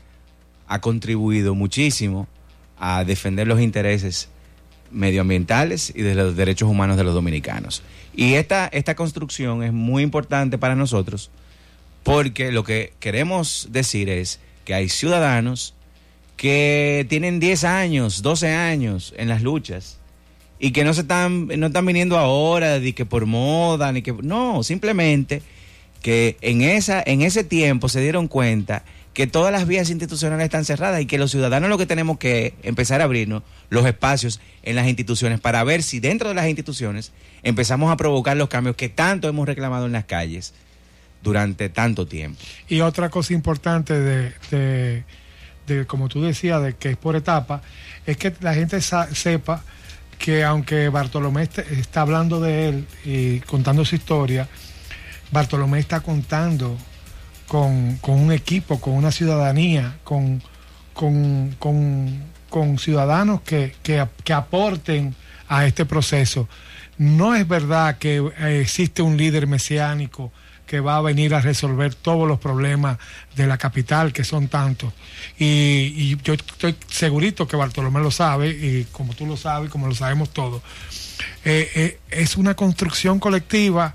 [0.67, 2.27] ha contribuido muchísimo
[2.77, 4.29] a defender los intereses
[4.91, 7.81] medioambientales y de los derechos humanos de los dominicanos.
[8.15, 11.31] Y esta, esta construcción es muy importante para nosotros
[12.03, 15.73] porque lo que queremos decir es que hay ciudadanos
[16.35, 19.97] que tienen 10 años, 12 años en las luchas
[20.59, 24.13] y que no se están no están viniendo ahora ni que por moda ni que
[24.13, 25.41] no, simplemente
[26.03, 28.83] que en, esa, en ese tiempo se dieron cuenta
[29.13, 32.55] que todas las vías institucionales están cerradas y que los ciudadanos lo que tenemos que
[32.61, 37.13] empezar a abrirnos los espacios en las instituciones para ver si dentro de las instituciones
[37.41, 40.53] empezamos a provocar los cambios que tanto hemos reclamado en las calles
[41.21, 42.39] durante tanto tiempo.
[42.67, 45.03] Y otra cosa importante de,
[45.67, 47.61] de, como tú decías, de que es por etapa,
[48.05, 49.63] es que la gente sepa
[50.19, 54.49] que aunque Bartolomé está hablando de él y contando su historia,
[55.31, 56.77] Bartolomé está contando
[57.47, 60.41] con, un equipo, con una ciudadanía, con,
[60.93, 61.57] con,
[62.77, 63.73] ciudadanos que,
[64.33, 65.15] aporten
[65.47, 66.47] a este proceso.
[66.97, 70.31] no es verdad que eh, existe un líder mesiánico
[70.65, 72.97] que va a venir a resolver todos los problemas
[73.35, 74.93] de la capital, que son tantos.
[75.37, 79.87] Y, y yo estoy segurito que Bartolomé lo sabe, y como tú lo sabes, como
[79.87, 80.63] lo sabemos todos.
[81.45, 83.93] Eh, eh, es una construcción colectiva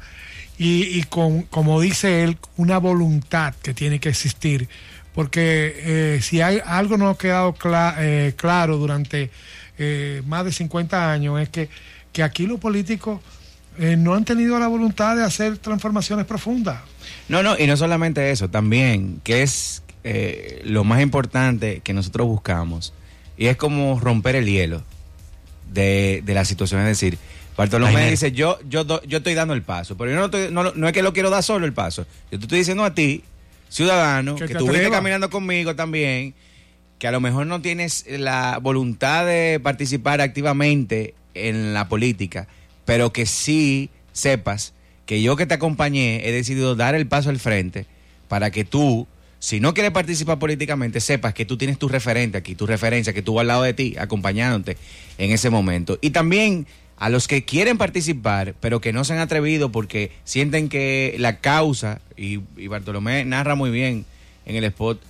[0.58, 4.68] y, y con, como dice él, una voluntad que tiene que existir.
[5.14, 5.74] Porque
[6.16, 9.30] eh, si hay algo no ha quedado cla- eh, claro durante
[9.78, 11.68] eh, más de 50 años es que,
[12.12, 13.20] que aquí los políticos
[13.96, 16.80] no han tenido la voluntad de hacer transformaciones profundas.
[17.28, 19.82] No, no, y no solamente eso, también, que es
[20.64, 22.92] lo más importante que nosotros buscamos,
[23.36, 24.82] y es como romper el hielo
[25.72, 26.80] de, de la situación.
[26.80, 27.18] Es decir,
[27.58, 28.10] Bartolomé Jaime.
[28.12, 30.92] dice, yo, yo, yo estoy dando el paso, pero yo no, estoy- no, no es
[30.94, 33.22] que lo quiero dar solo el paso, yo te estoy diciendo a ti,
[33.68, 34.98] ciudadano, Que que, estuviste atrevas.
[34.98, 36.34] caminando conmigo también,
[36.98, 42.48] que a lo mejor no tienes la voluntad de participar activamente en la política,
[42.84, 44.72] pero que sí sepas
[45.06, 47.86] que yo que te acompañé he decidido dar el paso al frente
[48.28, 49.06] para que tú,
[49.38, 53.22] si no quieres participar políticamente, sepas que tú tienes tu referente aquí, tu referencia, que
[53.22, 54.76] tú al lado de ti, acompañándote
[55.18, 55.98] en ese momento.
[56.00, 56.66] Y también
[56.98, 61.38] a los que quieren participar, pero que no se han atrevido porque sienten que la
[61.38, 64.04] causa, y, y Bartolomé narra muy bien
[64.46, 65.00] en el spot,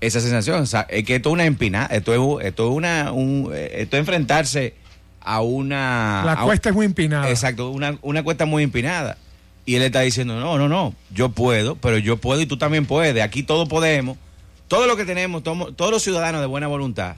[0.00, 0.60] esa sensación.
[0.62, 3.70] O sea, es que esto es una empinada, esto es, esto es una, un- eh,
[3.82, 4.74] esto es enfrentarse
[5.20, 6.22] a una...
[6.26, 7.30] La un- cuesta es muy empinada.
[7.30, 9.16] Exacto, una, una cuesta muy empinada.
[9.64, 12.84] Y él está diciendo, no, no, no, yo puedo, pero yo puedo y tú también
[12.84, 13.22] puedes.
[13.22, 14.18] Aquí todos podemos.
[14.66, 17.14] Todo lo que tenemos, todos los ciudadanos de buena voluntad,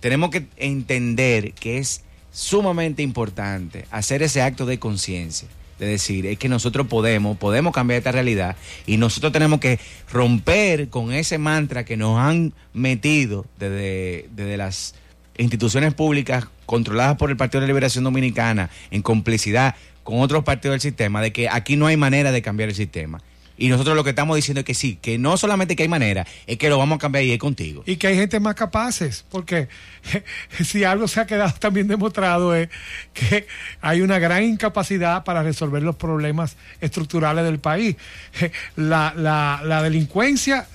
[0.00, 2.02] tenemos que entender que es
[2.36, 5.48] sumamente importante hacer ese acto de conciencia.
[5.78, 8.56] De decir, es que nosotros podemos, podemos cambiar esta realidad
[8.86, 9.78] y nosotros tenemos que
[10.10, 14.94] romper con ese mantra que nos han metido desde, desde las
[15.36, 20.74] instituciones públicas controladas por el Partido de la Liberación Dominicana en complicidad con otros partidos
[20.74, 23.20] del sistema, de que aquí no hay manera de cambiar el sistema.
[23.58, 26.26] Y nosotros lo que estamos diciendo es que sí, que no solamente que hay manera,
[26.46, 27.82] es que lo vamos a cambiar y es contigo.
[27.86, 29.68] y que hay gente más capaces, porque
[30.64, 32.68] si algo se ha quedado también demostrado es
[33.14, 33.46] que
[33.80, 37.96] hay una gran incapacidad para resolver los problemas estructurales del país.
[38.76, 40.66] La, la- la delincuencia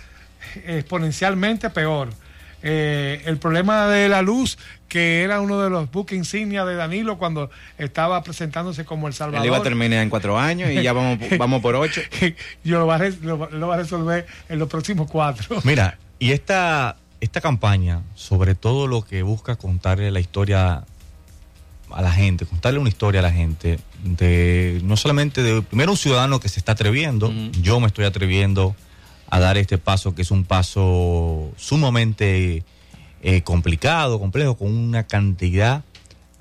[0.66, 2.10] exponencialmente peor.
[2.64, 4.58] Eh, el problema de la luz,
[4.88, 9.44] que era uno de los buques insignia de Danilo cuando estaba presentándose como El Salvador.
[9.46, 12.02] Él iba a terminar en cuatro años y ya vamos, vamos por ocho.
[12.64, 15.60] Yo lo va, a, lo va- lo va a resolver en los próximos cuatro.
[15.64, 20.84] Mira, y esta, esta campaña, sobre todo lo que busca contarle la historia
[21.90, 25.98] a la gente, contarle una historia a la gente, de no solamente de primero un
[25.98, 28.76] ciudadano que se está atreviendo, yo me estoy atreviendo
[29.32, 32.64] a dar este paso que es un paso sumamente
[33.24, 35.84] eh, complicado, complejo, con una cantidad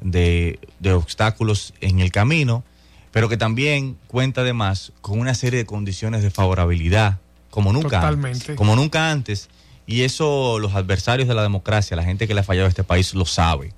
[0.01, 2.65] de, de obstáculos en el camino,
[3.13, 7.19] pero que también cuenta además con una serie de condiciones de favorabilidad,
[7.49, 8.39] como nunca Totalmente.
[8.39, 8.57] antes.
[8.57, 9.49] Como nunca antes.
[9.87, 12.85] Y eso los adversarios de la democracia, la gente que le ha fallado a este
[12.85, 13.73] país, lo sabe.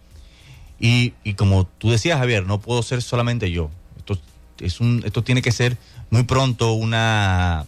[0.81, 3.71] Y, y como tú decías, Javier, no puedo ser solamente yo.
[3.99, 4.19] Esto,
[4.59, 5.77] es un, esto tiene que ser
[6.11, 7.67] muy pronto una,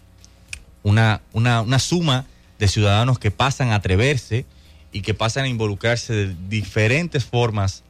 [0.84, 2.26] una, una, una suma
[2.60, 4.46] de ciudadanos que pasan a atreverse
[4.92, 7.82] y que pasan a involucrarse de diferentes formas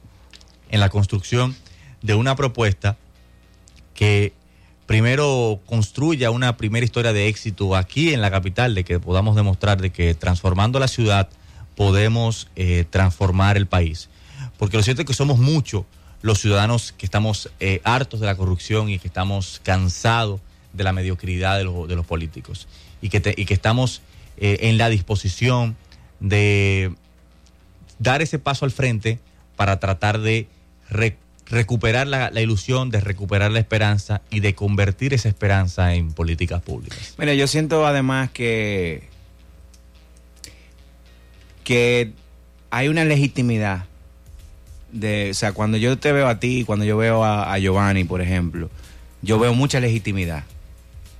[0.71, 1.55] en la construcción
[2.01, 2.97] de una propuesta
[3.93, 4.33] que
[4.87, 9.79] primero construya una primera historia de éxito aquí en la capital, de que podamos demostrar
[9.81, 11.29] de que transformando la ciudad
[11.75, 14.09] podemos eh, transformar el país.
[14.57, 15.83] Porque lo cierto es que somos muchos
[16.21, 20.39] los ciudadanos que estamos eh, hartos de la corrupción y que estamos cansados
[20.73, 22.67] de la mediocridad de de los políticos
[23.01, 24.01] y que, y que estamos
[24.37, 25.75] eh, en la disposición
[26.19, 26.93] de
[27.99, 29.19] dar ese paso al frente
[29.55, 30.47] para tratar de
[30.89, 36.61] re- recuperar la, ilusión, de recuperar la esperanza y de convertir esa esperanza en políticas
[36.61, 37.13] públicas.
[37.17, 39.07] Mira, yo siento además que
[41.63, 42.11] que
[42.69, 43.85] hay una legitimidad
[44.91, 48.21] de, o sea, cuando yo te veo a ti, cuando yo veo a Giovanni, por
[48.21, 48.69] ejemplo,
[49.21, 50.43] yo veo mucha legitimidad.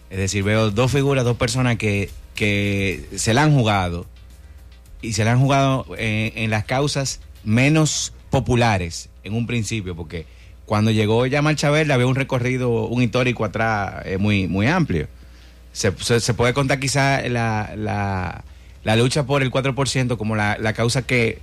[0.09, 4.05] Es decir, veo dos figuras, dos personas que, que se la han jugado
[5.01, 10.25] y se la han jugado en, en las causas menos populares en un principio, porque
[10.65, 15.07] cuando llegó ya Marcha Verde había un recorrido, un histórico atrás eh, muy, muy amplio.
[15.73, 18.43] Se, puede contar quizá la, la,
[18.83, 21.39] la lucha por el 4% como la, la causa que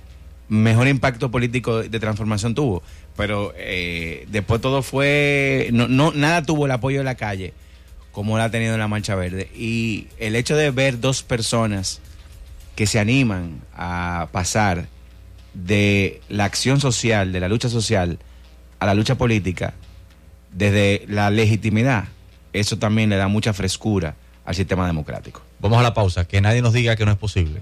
[0.49, 2.81] mejor impacto político de transformación tuvo,
[3.15, 7.53] pero eh, después todo fue, no, no, nada tuvo el apoyo de la calle
[8.13, 9.49] como la ha tenido en la Marcha Verde.
[9.53, 11.99] Y el hecho de ver dos personas
[12.75, 14.87] que se animan a pasar
[15.53, 18.19] de la acción social, de la lucha social,
[18.79, 19.73] a la lucha política,
[20.51, 22.05] desde la legitimidad,
[22.53, 25.41] eso también le da mucha frescura al sistema democrático.
[25.59, 27.61] Vamos a la pausa, que nadie nos diga que no es posible.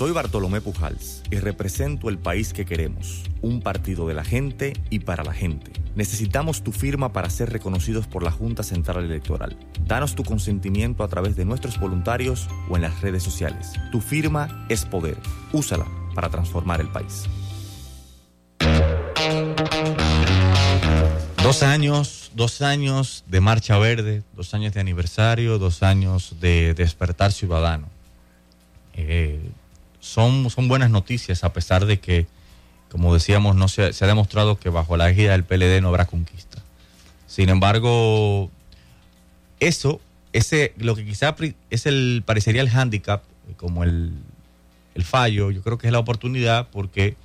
[0.00, 5.00] Soy Bartolomé Pujals y represento el país que queremos, un partido de la gente y
[5.00, 5.72] para la gente.
[5.94, 9.58] Necesitamos tu firma para ser reconocidos por la Junta Central Electoral.
[9.86, 13.74] Danos tu consentimiento a través de nuestros voluntarios o en las redes sociales.
[13.92, 15.18] Tu firma es poder.
[15.52, 17.24] Úsala para transformar el país.
[21.42, 27.32] Dos años, dos años de Marcha Verde, dos años de aniversario, dos años de despertar
[27.32, 27.86] ciudadano.
[28.94, 29.40] Eh,
[30.00, 32.26] son, son buenas noticias a pesar de que,
[32.90, 36.06] como decíamos, no se, se ha demostrado que bajo la égida del PLD no habrá
[36.06, 36.58] conquista.
[37.26, 38.50] Sin embargo,
[39.60, 40.00] eso,
[40.32, 41.36] ese, lo que quizá
[41.70, 43.22] es el, parecería el hándicap,
[43.56, 44.14] como el,
[44.94, 47.16] el fallo, yo creo que es la oportunidad porque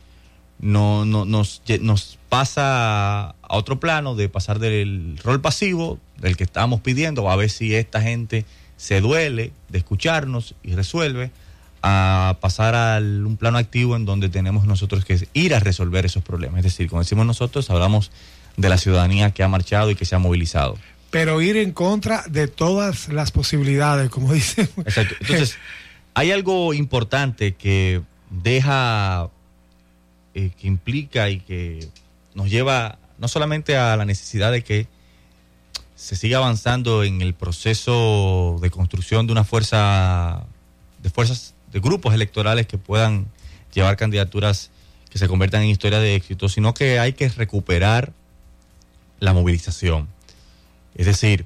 [0.60, 6.44] no, no, nos, nos pasa a otro plano de pasar del rol pasivo del que
[6.44, 8.46] estamos pidiendo, a ver si esta gente
[8.78, 11.32] se duele de escucharnos y resuelve,
[11.88, 16.24] a pasar a un plano activo en donde tenemos nosotros que ir a resolver esos
[16.24, 16.58] problemas.
[16.58, 18.10] Es decir, como decimos nosotros, hablamos
[18.58, 20.80] de la ciudadanía que ha marchado y que se ha movilizado.
[21.12, 24.68] Pero ir en contra de todas las posibilidades, como dicen.
[24.78, 25.14] Exacto.
[25.20, 25.58] Entonces,
[26.16, 29.30] hay algo importante que deja
[30.34, 31.88] eh, que implica y que
[32.34, 34.88] nos lleva no solamente a la necesidad de que
[35.96, 40.46] se siga avanzando en el proceso de construcción de una fuerza,
[41.04, 43.26] de fuerzas, de grupos electorales que puedan
[43.74, 44.72] llevar candidaturas
[45.10, 48.14] que se conviertan en historias de éxito, sino que hay que recuperar
[49.20, 50.08] la movilización.
[50.96, 51.46] Es decir,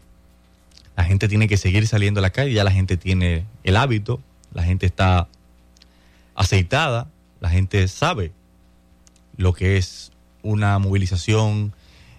[0.95, 4.21] la gente tiene que seguir saliendo a la calle, ya la gente tiene el hábito,
[4.53, 5.27] la gente está
[6.35, 7.07] aceitada,
[7.39, 8.31] la gente sabe
[9.35, 10.11] lo que es
[10.43, 11.73] una movilización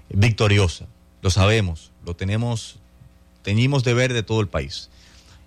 [0.08, 0.86] victoriosa.
[1.22, 2.80] Lo sabemos, lo tenemos,
[3.42, 4.90] teñimos de verde todo el país.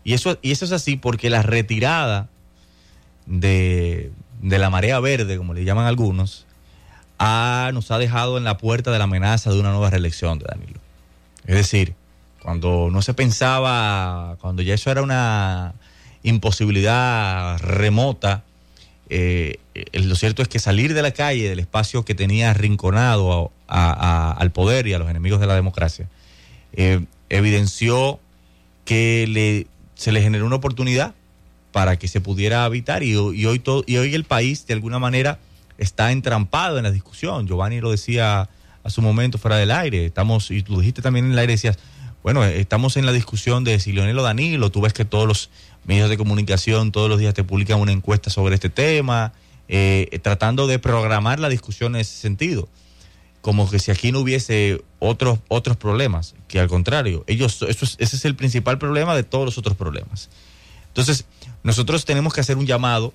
[0.05, 2.30] Y eso, y eso es así porque la retirada
[3.26, 4.12] de,
[4.42, 6.46] de la marea verde, como le llaman algunos,
[7.20, 10.46] ha, nos ha dejado en la puerta de la amenaza de una nueva reelección de
[10.50, 10.80] Danilo.
[11.46, 11.96] Es decir,
[12.42, 15.74] cuando no se pensaba, cuando ya eso era una
[16.24, 18.44] imposibilidad remota,
[19.10, 19.60] eh,
[19.94, 24.88] lo cierto es que salir de la calle, del espacio que tenía arrinconado al poder
[24.88, 26.10] y a los enemigos de la democracia,
[26.74, 28.20] eh, evidenció
[28.86, 31.14] que le, se le generó una oportunidad
[31.74, 35.40] para que se pudiera habitar y, hoy el país de alguna manera
[35.80, 37.48] está entrampado en la discusión.
[37.48, 38.48] Giovanni lo decía
[38.84, 41.80] a su momento fuera del aire, estamos, y tú dijiste también en el aire, decías,
[42.22, 45.50] bueno, estamos en la discusión de si Leonel o Danilo, tú ves que todos los
[45.84, 49.34] medios de comunicación todos los días te publican una encuesta sobre este tema,
[49.68, 52.70] eh, tratando de programar la discusión en ese sentido.
[53.42, 58.16] Como que si aquí no hubiese otros, otros problemas, que al contrario, ellos, eso ese
[58.16, 60.30] es el principal problema de todos los otros problemas.
[60.94, 61.26] Entonces,
[61.64, 63.14] nosotros tenemos que hacer un llamado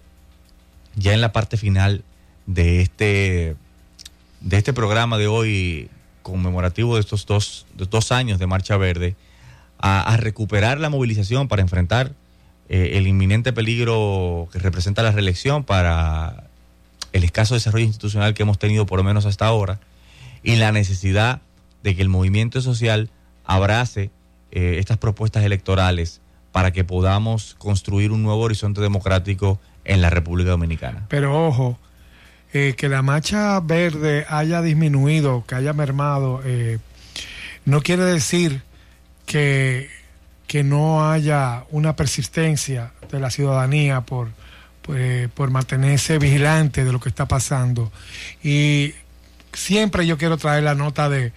[0.96, 2.02] ya en la parte final
[2.46, 3.56] de este,
[4.40, 5.90] de este programa de hoy
[6.22, 9.16] conmemorativo de estos dos, dos años de Marcha Verde,
[9.80, 12.12] a recuperar la movilización para enfrentar
[12.68, 16.48] eh, el inminente peligro que representa la reelección para
[17.14, 19.80] el escaso desarrollo institucional que hemos tenido por lo menos hasta ahora
[20.42, 21.40] y la necesidad
[21.82, 23.08] de que el movimiento social
[23.46, 24.10] abrace
[24.50, 26.20] eh, estas propuestas electorales
[26.52, 31.06] para que podamos construir un nuevo horizonte democrático en la República Dominicana.
[31.08, 31.78] Pero ojo,
[32.52, 36.42] eh, que la marcha verde haya disminuido, que haya mermado,
[37.64, 38.62] no quiere decir
[39.26, 39.88] que
[40.48, 44.30] que no haya una persistencia de la ciudadanía por,
[44.82, 47.92] pues, por, mantenerse vigilante de lo que está pasando.
[48.42, 48.94] Y
[49.52, 51.32] siempre yo quiero traer la nota de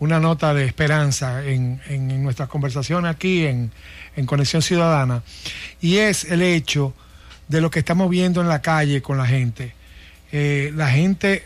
[0.00, 3.70] una nota de esperanza en, en nuestras conversaciones aquí en,
[4.16, 5.22] en Conexión Ciudadana,
[5.80, 6.94] y es el hecho
[7.48, 9.74] de lo que estamos viendo en la calle con la gente.
[10.32, 11.44] Eh, la gente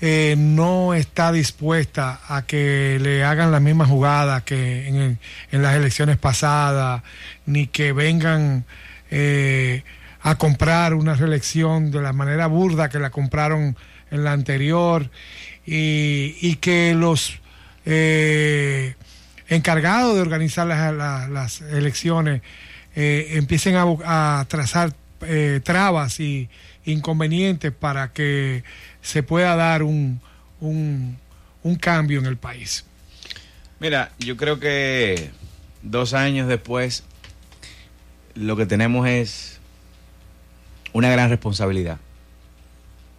[0.00, 5.18] eh, no está dispuesta a que le hagan la misma jugada que en,
[5.50, 7.02] en las elecciones pasadas,
[7.46, 8.64] ni que vengan
[9.10, 9.82] eh,
[10.22, 13.76] a comprar una reelección de la manera burda que la compraron
[14.10, 15.10] en la anterior,
[15.66, 17.38] y, y que los
[19.54, 22.42] encargados de organizar las, elecciones
[22.94, 26.48] eh, empiecen a, a trazar eh, trabas y
[26.84, 28.62] inconvenientes para que
[29.00, 30.20] se pueda dar un,
[30.60, 31.16] un,
[31.62, 32.84] un cambio en el país.
[33.80, 35.30] Mira, yo creo que
[35.82, 37.04] dos años después
[38.34, 39.60] lo que tenemos es
[40.92, 41.98] una gran responsabilidad.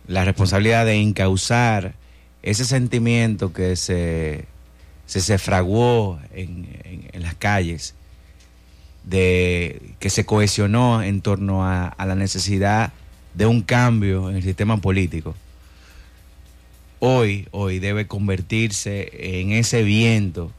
[0.07, 1.93] La responsabilidad de encauzar
[2.43, 4.45] ese sentimiento que se,
[5.06, 7.95] se, se fraguó en, en, en, las calles,
[9.03, 12.91] de, que se cohesionó en torno a, a la necesidad
[13.34, 15.36] de un cambio en el sistema político
[16.99, 20.51] hoy, hoy debe convertirse en ese viento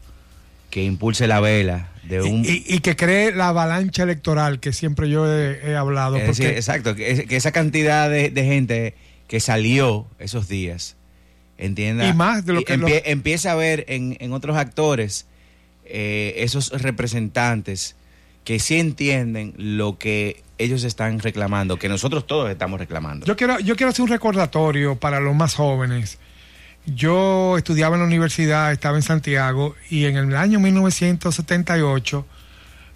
[0.70, 2.44] que impulse la vela de un...
[2.44, 6.16] Y, y, y que cree la avalancha electoral que siempre yo he, he hablado.
[6.16, 8.94] Es decir, exacto, que, que, esa cantidad de, de, gente
[9.26, 10.95] que salió esos días,
[11.58, 12.06] entienda...
[12.06, 12.74] Y más de lo que...
[12.74, 13.10] Empie, lo...
[13.10, 15.26] Empieza a ver en, en otros actores
[15.84, 17.96] eh, esos representantes
[18.44, 23.26] que sí entienden lo que ellos están reclamando, que nosotros todos estamos reclamando.
[23.26, 26.18] Yo quiero, yo quiero hacer un recordatorio para los más jóvenes.
[26.86, 32.26] Yo estudiaba en la universidad, estaba en Santiago, y en el año 1978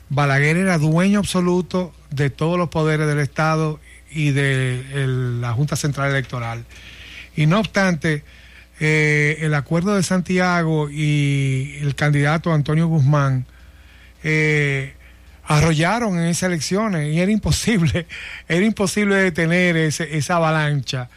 [0.08, 3.78] Balaguer era dueño absoluto de todos los poderes del Estado
[4.10, 6.64] y de el, la Junta Central Electoral.
[7.36, 8.24] Y no obstante,
[8.80, 13.44] eh, el acuerdo de Santiago y el candidato Antonio Guzmán
[14.24, 14.94] eh,
[15.44, 18.06] arrollaron en esas elecciones y era imposible,
[18.48, 21.10] era imposible detener ese, esa avalancha.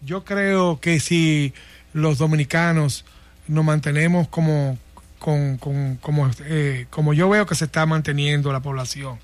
[0.00, 1.52] Yo creo que si
[1.92, 3.04] los dominicanos
[3.48, 4.78] nos mantenemos como,
[5.18, 9.18] como, eh, como yo veo que se está manteniendo la población,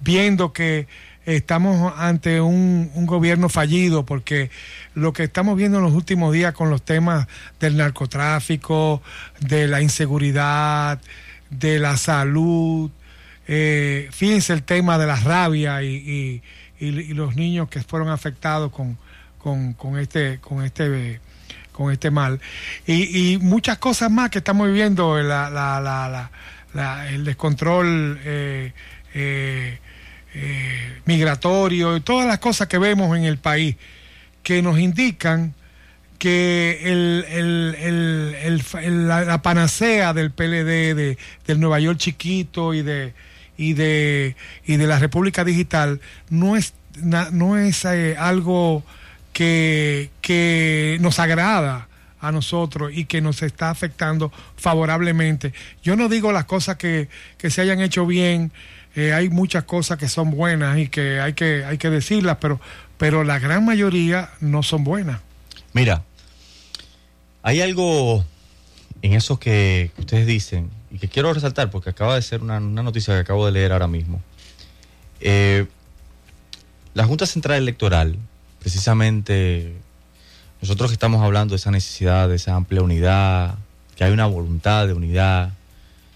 [0.00, 0.86] viendo que
[1.26, 4.50] estamos ante un, un, gobierno fallido porque
[4.94, 7.26] lo que estamos viendo en los últimos días con los temas
[7.60, 9.02] del narcotráfico,
[9.40, 11.00] de la inseguridad,
[11.50, 12.90] de la salud,
[13.46, 16.42] eh, fíjense el tema de la rabia y, y,
[16.84, 18.98] y, los niños que fueron afectados con,
[19.38, 21.20] con, con este, con este
[21.72, 22.38] con este mal.
[22.86, 26.30] Y, y, muchas cosas más que estamos viviendo, la, la, la
[27.08, 28.72] el descontrol eh,
[29.14, 29.78] eh,
[30.34, 33.76] eh, migratorio y todas las cosas que vemos en el país
[34.42, 35.54] que nos indican
[36.18, 42.82] que el, el, el, la, la, panacea del PLD, de, del Nueva York chiquito y
[42.82, 43.12] de,
[43.56, 48.84] y de, y de la República Digital no es, no es eh, algo
[49.32, 51.88] que, que nos agrada
[52.20, 55.52] a nosotros y que nos está afectando favorablemente.
[55.82, 58.52] Yo no digo las cosas que, que se hayan hecho bien,
[58.94, 62.60] eh, hay muchas cosas que son buenas y que hay que, hay que decirlas, pero,
[62.98, 65.20] pero la gran mayoría no son buenas.
[65.72, 66.02] Mira,
[67.42, 68.24] hay algo
[69.00, 72.82] en eso que ustedes dicen y que quiero resaltar porque acaba de ser una, una
[72.82, 74.20] noticia que acabo de leer ahora mismo.
[75.20, 75.66] Eh,
[76.94, 78.18] la Junta Central Electoral
[78.62, 79.74] precisamente
[80.60, 83.56] nosotros que estamos hablando de esa necesidad, de esa amplia unidad,
[83.96, 85.50] que hay una voluntad de unidad,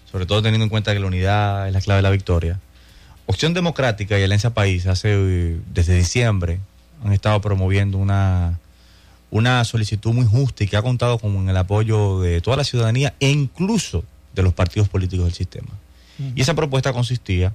[0.09, 2.59] sobre todo teniendo en cuenta que la unidad es la clave de la victoria.
[3.27, 5.09] Opción Democrática y Alianza País hace
[5.73, 6.59] desde diciembre
[7.03, 8.57] han estado promoviendo una,
[9.29, 13.13] una solicitud muy justa y que ha contado con el apoyo de toda la ciudadanía
[13.19, 15.67] e incluso de los partidos políticos del sistema.
[16.35, 17.53] Y esa propuesta consistía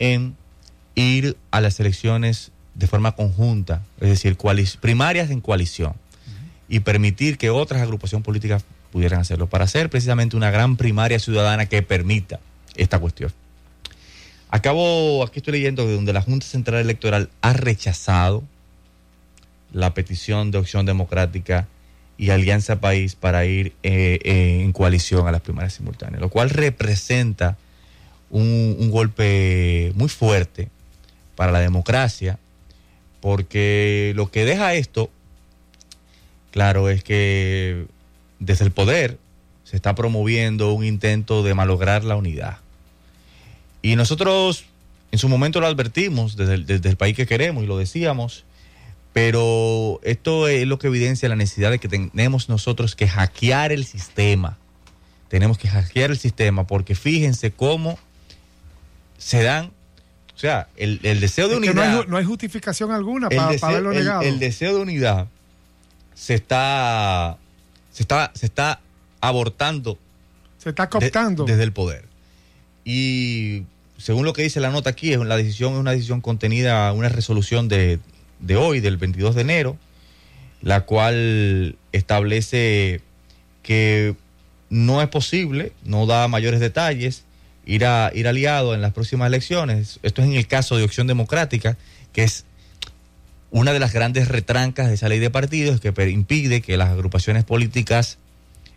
[0.00, 0.34] en
[0.96, 4.36] ir a las elecciones de forma conjunta, es decir,
[4.80, 5.94] primarias en coalición,
[6.68, 11.66] y permitir que otras agrupaciones políticas pudieran hacerlo, para hacer precisamente una gran primaria ciudadana
[11.66, 12.40] que permita
[12.74, 13.32] esta cuestión.
[14.50, 18.44] Acabo, aquí estoy leyendo de donde la Junta Central Electoral ha rechazado
[19.72, 21.66] la petición de opción democrática
[22.16, 26.50] y Alianza País para ir eh, eh, en coalición a las primarias simultáneas, lo cual
[26.50, 27.58] representa
[28.30, 30.68] un, un golpe muy fuerte
[31.34, 32.38] para la democracia
[33.20, 35.10] porque lo que deja esto,
[36.52, 37.86] claro, es que
[38.38, 39.18] desde el poder
[39.64, 42.58] se está promoviendo un intento de malograr la unidad.
[43.82, 44.64] Y nosotros
[45.12, 48.44] en su momento lo advertimos desde el, desde el país que queremos y lo decíamos,
[49.12, 53.86] pero esto es lo que evidencia la necesidad de que tenemos nosotros que hackear el
[53.86, 54.58] sistema.
[55.28, 57.98] Tenemos que hackear el sistema porque fíjense cómo
[59.18, 59.72] se dan
[60.36, 61.74] o sea, el, el deseo de es unidad.
[61.74, 64.20] No hay, no hay, justificación alguna para, deseo, para haberlo el, negado.
[64.20, 65.28] El, deseo de unidad
[66.14, 67.38] se está,
[67.90, 68.80] se está, se está
[69.22, 69.98] abortando.
[70.58, 71.44] Se está cooptando.
[71.46, 72.04] desde el poder.
[72.86, 73.64] Y
[73.98, 77.08] según lo que dice la nota aquí, es la decisión es una decisión contenida, una
[77.08, 77.98] resolución de,
[78.38, 79.76] de hoy, del 22 de enero,
[80.62, 83.00] la cual establece
[83.64, 84.14] que
[84.70, 87.24] no es posible, no da mayores detalles,
[87.64, 89.98] ir, a, ir aliado en las próximas elecciones.
[90.04, 91.76] Esto es en el caso de Opción Democrática,
[92.12, 92.44] que es
[93.50, 97.42] una de las grandes retrancas de esa ley de partidos que impide que las agrupaciones
[97.42, 98.18] políticas,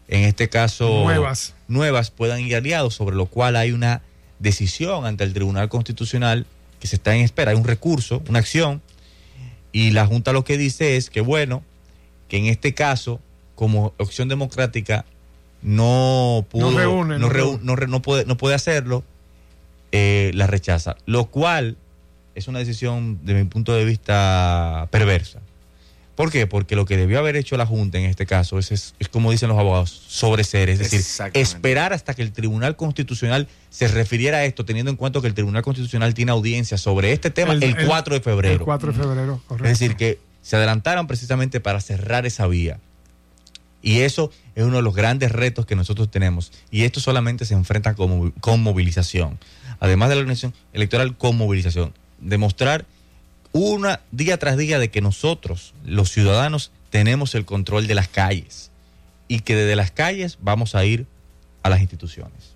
[0.09, 4.01] en este caso nuevas, nuevas puedan ir aliados, sobre lo cual hay una
[4.39, 6.45] decisión ante el Tribunal Constitucional
[6.79, 8.81] que se está en espera, hay un recurso, una acción,
[9.71, 11.63] y la Junta lo que dice es que, bueno,
[12.27, 13.19] que en este caso,
[13.55, 15.05] como opción democrática,
[15.61, 19.03] no pudo, no, puede, no puede hacerlo,
[19.91, 20.95] eh, la rechaza.
[21.05, 21.77] Lo cual
[22.33, 25.41] es una decisión, de mi punto de vista, perversa.
[26.19, 26.47] ¿Por qué?
[26.47, 29.47] Porque lo que debió haber hecho la Junta en este caso es, es, como dicen
[29.47, 31.01] los abogados, sobre ser, es decir,
[31.33, 35.33] esperar hasta que el Tribunal Constitucional se refiriera a esto, teniendo en cuenta que el
[35.33, 38.55] Tribunal Constitucional tiene audiencia sobre este tema el, 4 de febrero.
[38.55, 39.71] El 4 de febrero, correcto.
[39.71, 42.81] Es decir, que se adelantaron precisamente para cerrar esa vía.
[43.81, 46.51] Y eso es uno de los grandes retos que nosotros tenemos.
[46.69, 49.39] Y esto solamente se enfrenta con, con movilización.
[49.79, 51.93] Además de la organización electoral, con movilización.
[52.19, 52.85] Demostrar
[53.51, 58.71] una día tras día de que nosotros, los ciudadanos, tenemos el control de las calles
[59.27, 61.05] y que desde las calles vamos a ir
[61.63, 62.55] a las instituciones.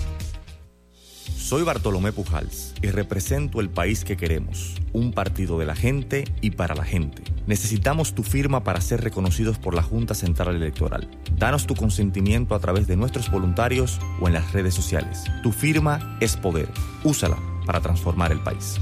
[1.51, 6.51] Soy Bartolomé Pujals y represento el país que queremos, un partido de la gente y
[6.51, 7.23] para la gente.
[7.45, 11.09] Necesitamos tu firma para ser reconocidos por la Junta Central Electoral.
[11.35, 15.25] Danos tu consentimiento a través de nuestros voluntarios o en las redes sociales.
[15.43, 16.69] Tu firma es poder.
[17.03, 18.77] Úsala para transformar el país.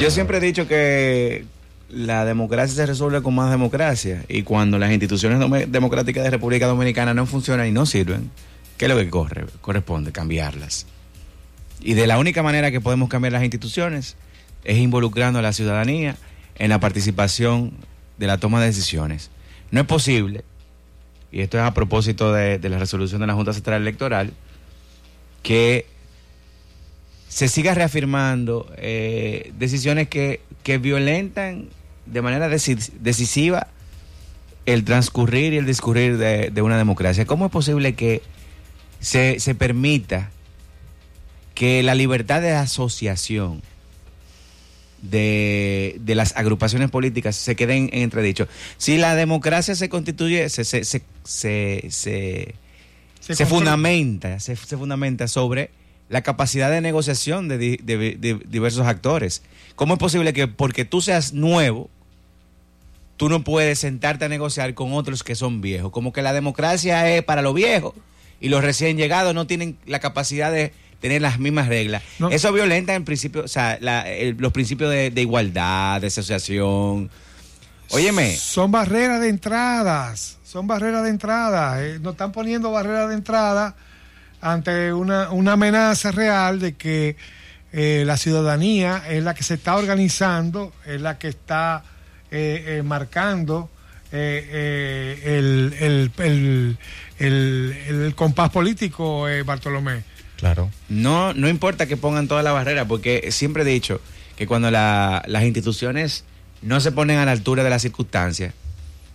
[0.00, 1.44] Yo siempre he dicho que
[1.92, 5.38] la democracia se resuelve con más democracia y cuando las instituciones
[5.70, 8.30] democráticas de República Dominicana no funcionan y no sirven,
[8.76, 9.46] ¿qué es lo que corre?
[9.60, 10.12] corresponde?
[10.12, 10.86] Cambiarlas.
[11.80, 14.16] Y de la única manera que podemos cambiar las instituciones
[14.64, 16.16] es involucrando a la ciudadanía
[16.56, 17.72] en la participación
[18.18, 19.30] de la toma de decisiones.
[19.70, 20.44] No es posible,
[21.32, 24.32] y esto es a propósito de, la resolución de la Junta Central Electoral,
[25.42, 25.86] que
[27.28, 31.68] se siga reafirmando eh, decisiones que, que violentan
[32.10, 33.68] de manera decisiva
[34.66, 37.26] el transcurrir y el discurrir de, una democracia.
[37.26, 38.22] ¿Cómo es posible que
[39.00, 40.30] se, permita
[41.54, 43.62] que la libertad de asociación
[45.02, 48.48] de, las agrupaciones políticas se quede en, entredicho?
[48.76, 52.54] Si la democracia se constituye, se, se, se, se,
[53.20, 55.70] se fundamenta, se, fundamenta sobre
[56.08, 59.42] la capacidad de negociación de, de, diversos actores.
[59.76, 61.88] ¿Cómo es posible que porque tú seas nuevo,
[63.20, 65.92] tú no puedes sentarte a negociar con otros que son viejos.
[65.92, 67.92] Como que la democracia es para los viejos
[68.40, 72.02] y los recién llegados no tienen la capacidad de tener las mismas reglas.
[72.30, 77.10] Eso violenta en principio, o sea, los principios de, igualdad, de asociación.
[77.90, 78.34] Óyeme.
[78.34, 81.84] Son barreras de entradas, son barreras de entrada.
[81.84, 83.76] Eh, nos están poniendo barreras de entrada
[84.40, 87.16] ante una, amenaza real de que
[87.72, 91.84] eh, la ciudadanía es la que se está organizando, es la que está
[92.30, 93.68] eh, eh, marcando
[94.12, 96.78] eh, el,
[97.18, 100.04] el, compás político, Bartolomé.
[100.36, 100.70] Claro.
[100.88, 104.00] No, no importa que pongan toda la barrera, porque siempre he dicho
[104.36, 106.24] que cuando las instituciones
[106.62, 108.54] no se ponen a la altura de las circunstancias,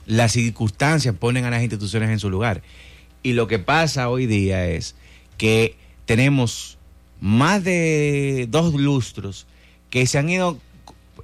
[0.05, 2.61] las circunstancias ponen a las instituciones en su lugar.
[3.24, 4.95] Y lo que pasa hoy día es
[5.38, 6.78] que tenemos
[7.20, 9.47] más de dos lustros
[9.89, 10.59] que se han ido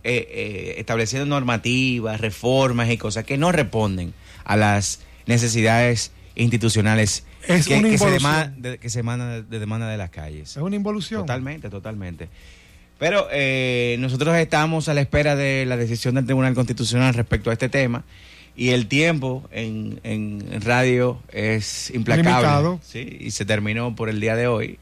[0.03, 7.59] eh, eh, estableciendo normativas, reformas y cosas que no responden a las necesidades institucionales que,
[7.63, 10.51] que, se demanda, que se demanda de, demanda de las calles.
[10.51, 11.21] Es una involución.
[11.21, 12.29] Totalmente, totalmente.
[12.99, 17.53] Pero eh, nosotros estamos a la espera de la decisión del Tribunal Constitucional respecto a
[17.53, 18.03] este tema
[18.55, 22.79] y el tiempo en, en radio es implacable.
[22.83, 23.17] ¿sí?
[23.19, 24.77] Y se terminó por el día de hoy.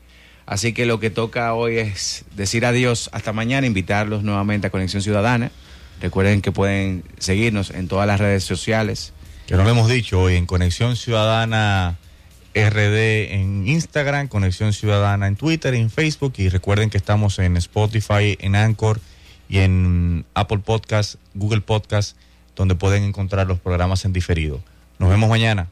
[0.50, 5.04] Así que lo que toca hoy es decir adiós hasta mañana, invitarlos nuevamente a Conexión
[5.04, 5.52] Ciudadana.
[6.02, 9.14] Recuerden que pueden seguirnos en todas las redes sociales.
[9.46, 12.00] Que no lo hemos dicho hoy en Conexión Ciudadana
[12.56, 18.36] RD en Instagram, Conexión Ciudadana en Twitter, en Facebook y recuerden que estamos en Spotify,
[18.40, 19.00] en Anchor
[19.50, 22.18] y en Apple Podcast, Google Podcast,
[22.56, 24.64] donde pueden encontrar los programas en diferido.
[24.98, 25.68] Nos vemos mañana.